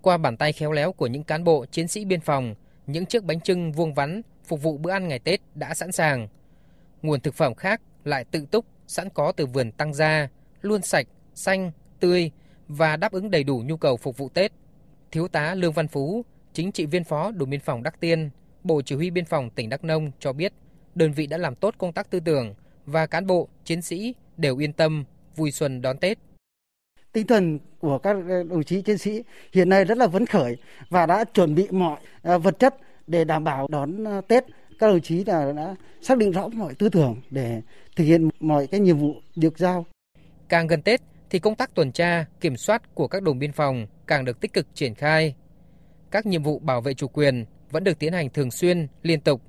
Qua 0.01 0.17
bàn 0.17 0.37
tay 0.37 0.53
khéo 0.53 0.71
léo 0.71 0.91
của 0.91 1.07
những 1.07 1.23
cán 1.23 1.43
bộ 1.43 1.65
chiến 1.71 1.87
sĩ 1.87 2.05
biên 2.05 2.21
phòng, 2.21 2.55
những 2.87 3.05
chiếc 3.05 3.23
bánh 3.23 3.41
trưng 3.41 3.71
vuông 3.71 3.93
vắn 3.93 4.21
phục 4.45 4.61
vụ 4.61 4.77
bữa 4.77 4.91
ăn 4.91 5.07
ngày 5.07 5.19
Tết 5.19 5.41
đã 5.55 5.73
sẵn 5.73 5.91
sàng. 5.91 6.27
Nguồn 7.01 7.19
thực 7.19 7.33
phẩm 7.33 7.55
khác 7.55 7.81
lại 8.03 8.25
tự 8.25 8.45
túc, 8.51 8.65
sẵn 8.87 9.09
có 9.09 9.31
từ 9.31 9.45
vườn 9.45 9.71
tăng 9.71 9.93
gia, 9.93 10.29
luôn 10.61 10.81
sạch, 10.81 11.07
xanh, 11.35 11.71
tươi 11.99 12.31
và 12.67 12.95
đáp 12.97 13.11
ứng 13.11 13.31
đầy 13.31 13.43
đủ 13.43 13.63
nhu 13.65 13.77
cầu 13.77 13.97
phục 13.97 14.17
vụ 14.17 14.29
Tết. 14.29 14.51
Thiếu 15.11 15.27
tá 15.27 15.55
Lương 15.55 15.73
Văn 15.73 15.87
Phú, 15.87 16.25
chính 16.53 16.71
trị 16.71 16.85
viên 16.85 17.03
phó 17.03 17.31
đồn 17.31 17.49
biên 17.49 17.59
phòng 17.59 17.83
Đắc 17.83 17.99
Tiên, 17.99 18.29
Bộ 18.63 18.81
Chỉ 18.81 18.95
huy 18.95 19.09
Biên 19.09 19.25
phòng 19.25 19.49
tỉnh 19.49 19.69
Đắk 19.69 19.83
Nông 19.83 20.11
cho 20.19 20.33
biết, 20.33 20.53
đơn 20.95 21.11
vị 21.11 21.27
đã 21.27 21.37
làm 21.37 21.55
tốt 21.55 21.75
công 21.77 21.93
tác 21.93 22.09
tư 22.09 22.19
tưởng 22.19 22.53
và 22.85 23.07
cán 23.07 23.27
bộ, 23.27 23.47
chiến 23.65 23.81
sĩ 23.81 24.15
đều 24.37 24.57
yên 24.57 24.73
tâm, 24.73 25.05
vui 25.35 25.51
xuân 25.51 25.81
đón 25.81 25.97
Tết 25.97 26.17
tinh 27.17 27.27
thần 27.27 27.59
của 27.79 27.97
các 27.97 28.17
ờ, 28.29 28.43
đồng 28.43 28.63
chí 28.63 28.81
chiến 28.81 28.97
sĩ 28.97 29.23
hiện 29.53 29.69
nay 29.69 29.85
rất 29.85 29.97
là 29.97 30.07
phấn 30.07 30.25
khởi 30.25 30.57
và 30.89 31.05
đã 31.05 31.23
chuẩn 31.23 31.55
bị 31.55 31.67
mọi 31.71 31.99
ờ, 32.21 32.39
vật 32.39 32.59
chất 32.59 32.75
để 33.07 33.23
đảm 33.23 33.43
bảo 33.43 33.67
đón 33.71 34.03
ờ, 34.03 34.21
Tết. 34.27 34.45
Các 34.79 34.87
đồng 34.87 35.01
chí 35.01 35.23
đã, 35.23 35.51
đã 35.51 35.75
xác 36.01 36.17
định 36.17 36.31
rõ 36.31 36.47
mọi 36.47 36.73
tư 36.73 36.89
tưởng 36.89 37.21
để 37.29 37.61
thực 37.95 38.03
hiện 38.03 38.29
mọi 38.39 38.67
cái 38.67 38.79
nhiệm 38.79 38.97
vụ 38.97 39.15
được 39.35 39.57
giao. 39.57 39.85
Càng 40.49 40.67
gần 40.67 40.81
Tết 40.81 41.01
thì 41.29 41.39
công 41.39 41.55
tác 41.55 41.75
tuần 41.75 41.91
tra, 41.91 42.25
kiểm 42.41 42.57
soát 42.57 42.95
của 42.95 43.07
các 43.07 43.23
đồn 43.23 43.39
biên 43.39 43.51
phòng 43.51 43.87
càng 44.07 44.25
được 44.25 44.39
tích 44.39 44.53
cực 44.53 44.67
triển 44.73 44.95
khai. 44.95 45.35
Các 46.11 46.25
nhiệm 46.25 46.43
vụ 46.43 46.59
bảo 46.59 46.81
vệ 46.81 46.93
chủ 46.93 47.07
quyền 47.07 47.45
vẫn 47.71 47.83
được 47.83 47.99
tiến 47.99 48.13
hành 48.13 48.29
thường 48.29 48.51
xuyên, 48.51 48.87
liên 49.03 49.21
tục. 49.21 49.41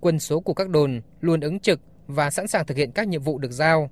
Quân 0.00 0.18
số 0.18 0.40
của 0.40 0.54
các 0.54 0.68
đồn 0.68 1.00
luôn 1.20 1.40
ứng 1.40 1.60
trực 1.60 1.80
và 2.06 2.30
sẵn 2.30 2.48
sàng 2.48 2.66
thực 2.66 2.76
hiện 2.76 2.92
các 2.92 3.08
nhiệm 3.08 3.22
vụ 3.22 3.38
được 3.38 3.52
giao. 3.52 3.90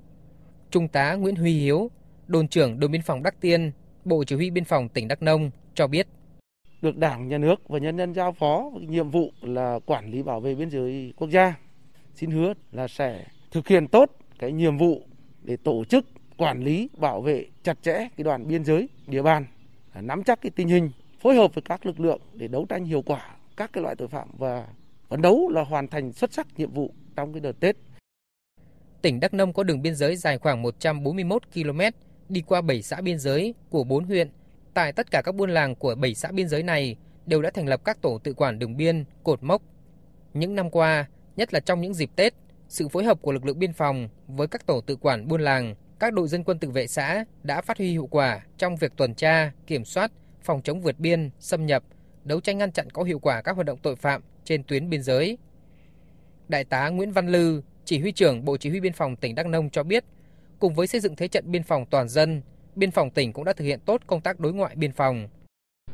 Trung 0.70 0.88
tá 0.88 1.14
Nguyễn 1.14 1.36
Huy 1.36 1.58
Hiếu, 1.58 1.90
đồn 2.32 2.48
trưởng 2.48 2.80
đồn 2.80 2.90
biên 2.90 3.02
phòng 3.02 3.22
Đắc 3.22 3.40
Tiên, 3.40 3.72
Bộ 4.04 4.24
Chỉ 4.24 4.36
huy 4.36 4.50
Biên 4.50 4.64
phòng 4.64 4.88
tỉnh 4.88 5.08
Đắk 5.08 5.22
Nông 5.22 5.50
cho 5.74 5.86
biết. 5.86 6.06
Được 6.82 6.96
Đảng, 6.96 7.28
Nhà 7.28 7.38
nước 7.38 7.68
và 7.68 7.78
nhân 7.78 7.98
dân 7.98 8.14
giao 8.14 8.32
phó 8.32 8.70
nhiệm 8.80 9.10
vụ 9.10 9.32
là 9.40 9.78
quản 9.86 10.10
lý 10.10 10.22
bảo 10.22 10.40
vệ 10.40 10.54
biên 10.54 10.70
giới 10.70 11.12
quốc 11.16 11.30
gia. 11.30 11.54
Xin 12.14 12.30
hứa 12.30 12.54
là 12.72 12.88
sẽ 12.88 13.24
thực 13.50 13.68
hiện 13.68 13.88
tốt 13.88 14.10
cái 14.38 14.52
nhiệm 14.52 14.78
vụ 14.78 15.02
để 15.42 15.56
tổ 15.56 15.84
chức 15.84 16.06
quản 16.36 16.60
lý 16.60 16.88
bảo 16.96 17.20
vệ 17.20 17.46
chặt 17.62 17.82
chẽ 17.82 17.92
cái 18.16 18.24
đoàn 18.24 18.48
biên 18.48 18.64
giới 18.64 18.88
địa 19.06 19.22
bàn, 19.22 19.46
nắm 19.94 20.24
chắc 20.24 20.40
cái 20.40 20.50
tình 20.50 20.68
hình, 20.68 20.90
phối 21.20 21.34
hợp 21.34 21.54
với 21.54 21.62
các 21.62 21.86
lực 21.86 22.00
lượng 22.00 22.20
để 22.34 22.48
đấu 22.48 22.66
tranh 22.68 22.84
hiệu 22.84 23.02
quả 23.02 23.36
các 23.56 23.72
cái 23.72 23.82
loại 23.82 23.96
tội 23.96 24.08
phạm 24.08 24.28
và 24.38 24.66
phấn 25.08 25.22
đấu 25.22 25.48
là 25.48 25.64
hoàn 25.64 25.88
thành 25.88 26.12
xuất 26.12 26.32
sắc 26.32 26.46
nhiệm 26.56 26.72
vụ 26.72 26.94
trong 27.16 27.32
cái 27.32 27.40
đợt 27.40 27.60
Tết. 27.60 27.76
Tỉnh 29.02 29.20
Đắk 29.20 29.34
Nông 29.34 29.52
có 29.52 29.62
đường 29.62 29.82
biên 29.82 29.94
giới 29.94 30.16
dài 30.16 30.38
khoảng 30.38 30.62
141 30.62 31.42
km, 31.54 31.80
đi 32.28 32.42
qua 32.46 32.60
7 32.60 32.82
xã 32.82 33.00
biên 33.00 33.18
giới 33.18 33.54
của 33.70 33.84
4 33.84 34.04
huyện. 34.04 34.30
Tại 34.74 34.92
tất 34.92 35.10
cả 35.10 35.22
các 35.24 35.34
buôn 35.34 35.50
làng 35.50 35.74
của 35.74 35.94
7 35.94 36.14
xã 36.14 36.32
biên 36.32 36.48
giới 36.48 36.62
này 36.62 36.96
đều 37.26 37.42
đã 37.42 37.50
thành 37.50 37.68
lập 37.68 37.84
các 37.84 38.02
tổ 38.02 38.18
tự 38.18 38.34
quản 38.34 38.58
đường 38.58 38.76
biên, 38.76 39.04
cột 39.22 39.42
mốc. 39.42 39.62
Những 40.34 40.54
năm 40.54 40.70
qua, 40.70 41.08
nhất 41.36 41.54
là 41.54 41.60
trong 41.60 41.80
những 41.80 41.94
dịp 41.94 42.10
Tết, 42.16 42.34
sự 42.68 42.88
phối 42.88 43.04
hợp 43.04 43.22
của 43.22 43.32
lực 43.32 43.44
lượng 43.44 43.58
biên 43.58 43.72
phòng 43.72 44.08
với 44.26 44.48
các 44.48 44.66
tổ 44.66 44.80
tự 44.80 44.96
quản 44.96 45.28
buôn 45.28 45.40
làng, 45.40 45.74
các 45.98 46.12
đội 46.12 46.28
dân 46.28 46.44
quân 46.44 46.58
tự 46.58 46.70
vệ 46.70 46.86
xã 46.86 47.24
đã 47.42 47.60
phát 47.60 47.78
huy 47.78 47.90
hiệu 47.90 48.08
quả 48.10 48.40
trong 48.58 48.76
việc 48.76 48.92
tuần 48.96 49.14
tra, 49.14 49.52
kiểm 49.66 49.84
soát, 49.84 50.12
phòng 50.42 50.62
chống 50.62 50.80
vượt 50.80 50.98
biên, 50.98 51.30
xâm 51.38 51.66
nhập, 51.66 51.82
đấu 52.24 52.40
tranh 52.40 52.58
ngăn 52.58 52.72
chặn 52.72 52.90
có 52.90 53.02
hiệu 53.02 53.18
quả 53.18 53.42
các 53.42 53.52
hoạt 53.52 53.66
động 53.66 53.78
tội 53.82 53.96
phạm 53.96 54.22
trên 54.44 54.64
tuyến 54.64 54.90
biên 54.90 55.02
giới. 55.02 55.38
Đại 56.48 56.64
tá 56.64 56.88
Nguyễn 56.88 57.12
Văn 57.12 57.28
Lư, 57.28 57.62
chỉ 57.84 57.98
huy 57.98 58.12
trưởng 58.12 58.44
Bộ 58.44 58.56
Chỉ 58.56 58.70
huy 58.70 58.80
Biên 58.80 58.92
phòng 58.92 59.16
tỉnh 59.16 59.34
Đắk 59.34 59.46
Nông 59.46 59.70
cho 59.70 59.82
biết, 59.82 60.04
cùng 60.62 60.74
với 60.74 60.86
xây 60.86 61.00
dựng 61.00 61.16
thế 61.16 61.28
trận 61.28 61.44
biên 61.50 61.62
phòng 61.62 61.84
toàn 61.90 62.08
dân, 62.08 62.42
biên 62.76 62.90
phòng 62.90 63.10
tỉnh 63.10 63.32
cũng 63.32 63.44
đã 63.44 63.52
thực 63.52 63.64
hiện 63.64 63.80
tốt 63.84 64.00
công 64.06 64.20
tác 64.20 64.40
đối 64.40 64.52
ngoại 64.52 64.74
biên 64.76 64.92
phòng. 64.92 65.28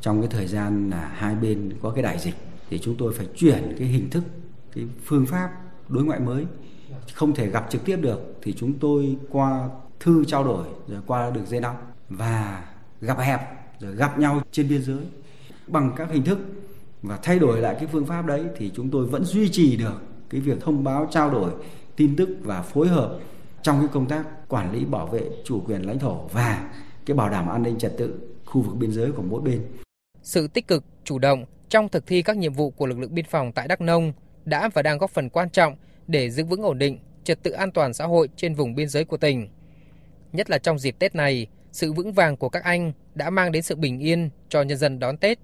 Trong 0.00 0.20
cái 0.20 0.28
thời 0.30 0.46
gian 0.46 0.90
là 0.90 1.12
hai 1.16 1.34
bên 1.34 1.72
có 1.82 1.90
cái 1.90 2.02
đại 2.02 2.18
dịch 2.18 2.34
thì 2.70 2.78
chúng 2.78 2.96
tôi 2.98 3.14
phải 3.14 3.26
chuyển 3.36 3.74
cái 3.78 3.88
hình 3.88 4.10
thức, 4.10 4.24
cái 4.74 4.84
phương 5.04 5.26
pháp 5.26 5.50
đối 5.88 6.04
ngoại 6.04 6.20
mới. 6.20 6.46
Không 7.14 7.34
thể 7.34 7.50
gặp 7.50 7.66
trực 7.70 7.84
tiếp 7.84 7.96
được 7.96 8.20
thì 8.42 8.52
chúng 8.52 8.78
tôi 8.78 9.16
qua 9.30 9.68
thư 10.00 10.24
trao 10.24 10.44
đổi 10.44 10.66
rồi 10.88 11.00
qua 11.06 11.30
được 11.30 11.46
dây 11.46 11.60
nóng 11.60 11.76
và 12.08 12.64
gặp 13.00 13.18
hẹp 13.18 13.40
rồi 13.80 13.94
gặp 13.94 14.18
nhau 14.18 14.42
trên 14.52 14.68
biên 14.68 14.82
giới 14.82 15.04
bằng 15.66 15.92
các 15.96 16.08
hình 16.10 16.24
thức 16.24 16.38
và 17.02 17.18
thay 17.22 17.38
đổi 17.38 17.60
lại 17.60 17.76
cái 17.78 17.86
phương 17.92 18.06
pháp 18.06 18.26
đấy 18.26 18.44
thì 18.56 18.70
chúng 18.74 18.90
tôi 18.90 19.06
vẫn 19.06 19.24
duy 19.24 19.48
trì 19.48 19.76
được 19.76 20.02
cái 20.30 20.40
việc 20.40 20.60
thông 20.60 20.84
báo 20.84 21.08
trao 21.10 21.30
đổi 21.30 21.50
tin 21.96 22.16
tức 22.16 22.28
và 22.42 22.62
phối 22.62 22.88
hợp 22.88 23.18
trong 23.68 23.80
cái 23.80 23.88
công 23.92 24.08
tác 24.08 24.48
quản 24.48 24.72
lý 24.72 24.84
bảo 24.84 25.06
vệ 25.06 25.22
chủ 25.44 25.60
quyền 25.66 25.82
lãnh 25.82 25.98
thổ 25.98 26.26
và 26.32 26.70
cái 27.06 27.16
bảo 27.16 27.30
đảm 27.30 27.48
an 27.48 27.62
ninh 27.62 27.78
trật 27.78 27.92
tự 27.98 28.14
khu 28.44 28.62
vực 28.62 28.76
biên 28.76 28.92
giới 28.92 29.12
của 29.12 29.22
mỗi 29.22 29.40
bên. 29.40 29.62
Sự 30.22 30.48
tích 30.48 30.68
cực, 30.68 30.84
chủ 31.04 31.18
động 31.18 31.44
trong 31.68 31.88
thực 31.88 32.06
thi 32.06 32.22
các 32.22 32.36
nhiệm 32.36 32.52
vụ 32.52 32.70
của 32.70 32.86
lực 32.86 32.98
lượng 32.98 33.14
biên 33.14 33.24
phòng 33.24 33.52
tại 33.52 33.68
Đắk 33.68 33.80
Nông 33.80 34.12
đã 34.44 34.68
và 34.74 34.82
đang 34.82 34.98
góp 34.98 35.10
phần 35.10 35.28
quan 35.28 35.50
trọng 35.50 35.76
để 36.06 36.30
giữ 36.30 36.44
vững 36.44 36.62
ổn 36.62 36.78
định, 36.78 36.98
trật 37.24 37.42
tự 37.42 37.50
an 37.50 37.72
toàn 37.72 37.94
xã 37.94 38.04
hội 38.04 38.28
trên 38.36 38.54
vùng 38.54 38.74
biên 38.74 38.88
giới 38.88 39.04
của 39.04 39.16
tỉnh. 39.16 39.48
Nhất 40.32 40.50
là 40.50 40.58
trong 40.58 40.78
dịp 40.78 40.96
Tết 40.98 41.14
này, 41.14 41.46
sự 41.72 41.92
vững 41.92 42.12
vàng 42.12 42.36
của 42.36 42.48
các 42.48 42.64
anh 42.64 42.92
đã 43.14 43.30
mang 43.30 43.52
đến 43.52 43.62
sự 43.62 43.76
bình 43.76 43.98
yên 43.98 44.30
cho 44.48 44.62
nhân 44.62 44.78
dân 44.78 44.98
đón 44.98 45.16
Tết. 45.16 45.38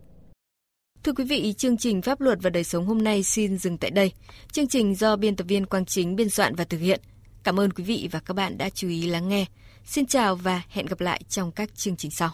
Thưa 1.02 1.12
quý 1.12 1.25
vị, 1.25 1.52
chương 1.52 1.76
trình 1.76 2.02
Pháp 2.02 2.21
luật 2.21 2.38
và 2.43 2.50
đời 2.50 2.64
sống 2.64 2.87
hôm 2.87 3.04
nay 3.04 3.23
xin 3.23 3.59
dừng 3.59 3.78
tại 3.78 3.90
đây. 3.90 4.12
Chương 4.52 4.69
trình 4.69 4.95
do 4.95 5.16
biên 5.16 5.37
tập 5.37 5.45
viên 5.49 5.66
Quang 5.66 5.85
Chính 5.85 6.16
biên 6.16 6.31
soạn 6.31 6.54
và 6.54 6.64
thực 6.64 6.78
hiện. 6.78 7.00
Cảm 7.44 7.60
ơn 7.60 7.70
quý 7.70 7.84
vị 7.84 8.08
và 8.12 8.20
các 8.20 8.34
bạn 8.34 8.58
đã 8.58 8.70
chú 8.70 8.88
ý 8.88 9.06
lắng 9.06 9.28
nghe. 9.28 9.46
Xin 9.86 10.06
chào 10.06 10.36
và 10.36 10.62
hẹn 10.68 10.86
gặp 10.86 11.00
lại 11.00 11.20
trong 11.28 11.52
các 11.52 11.74
chương 11.74 11.96
trình 11.96 12.10
sau. 12.18 12.30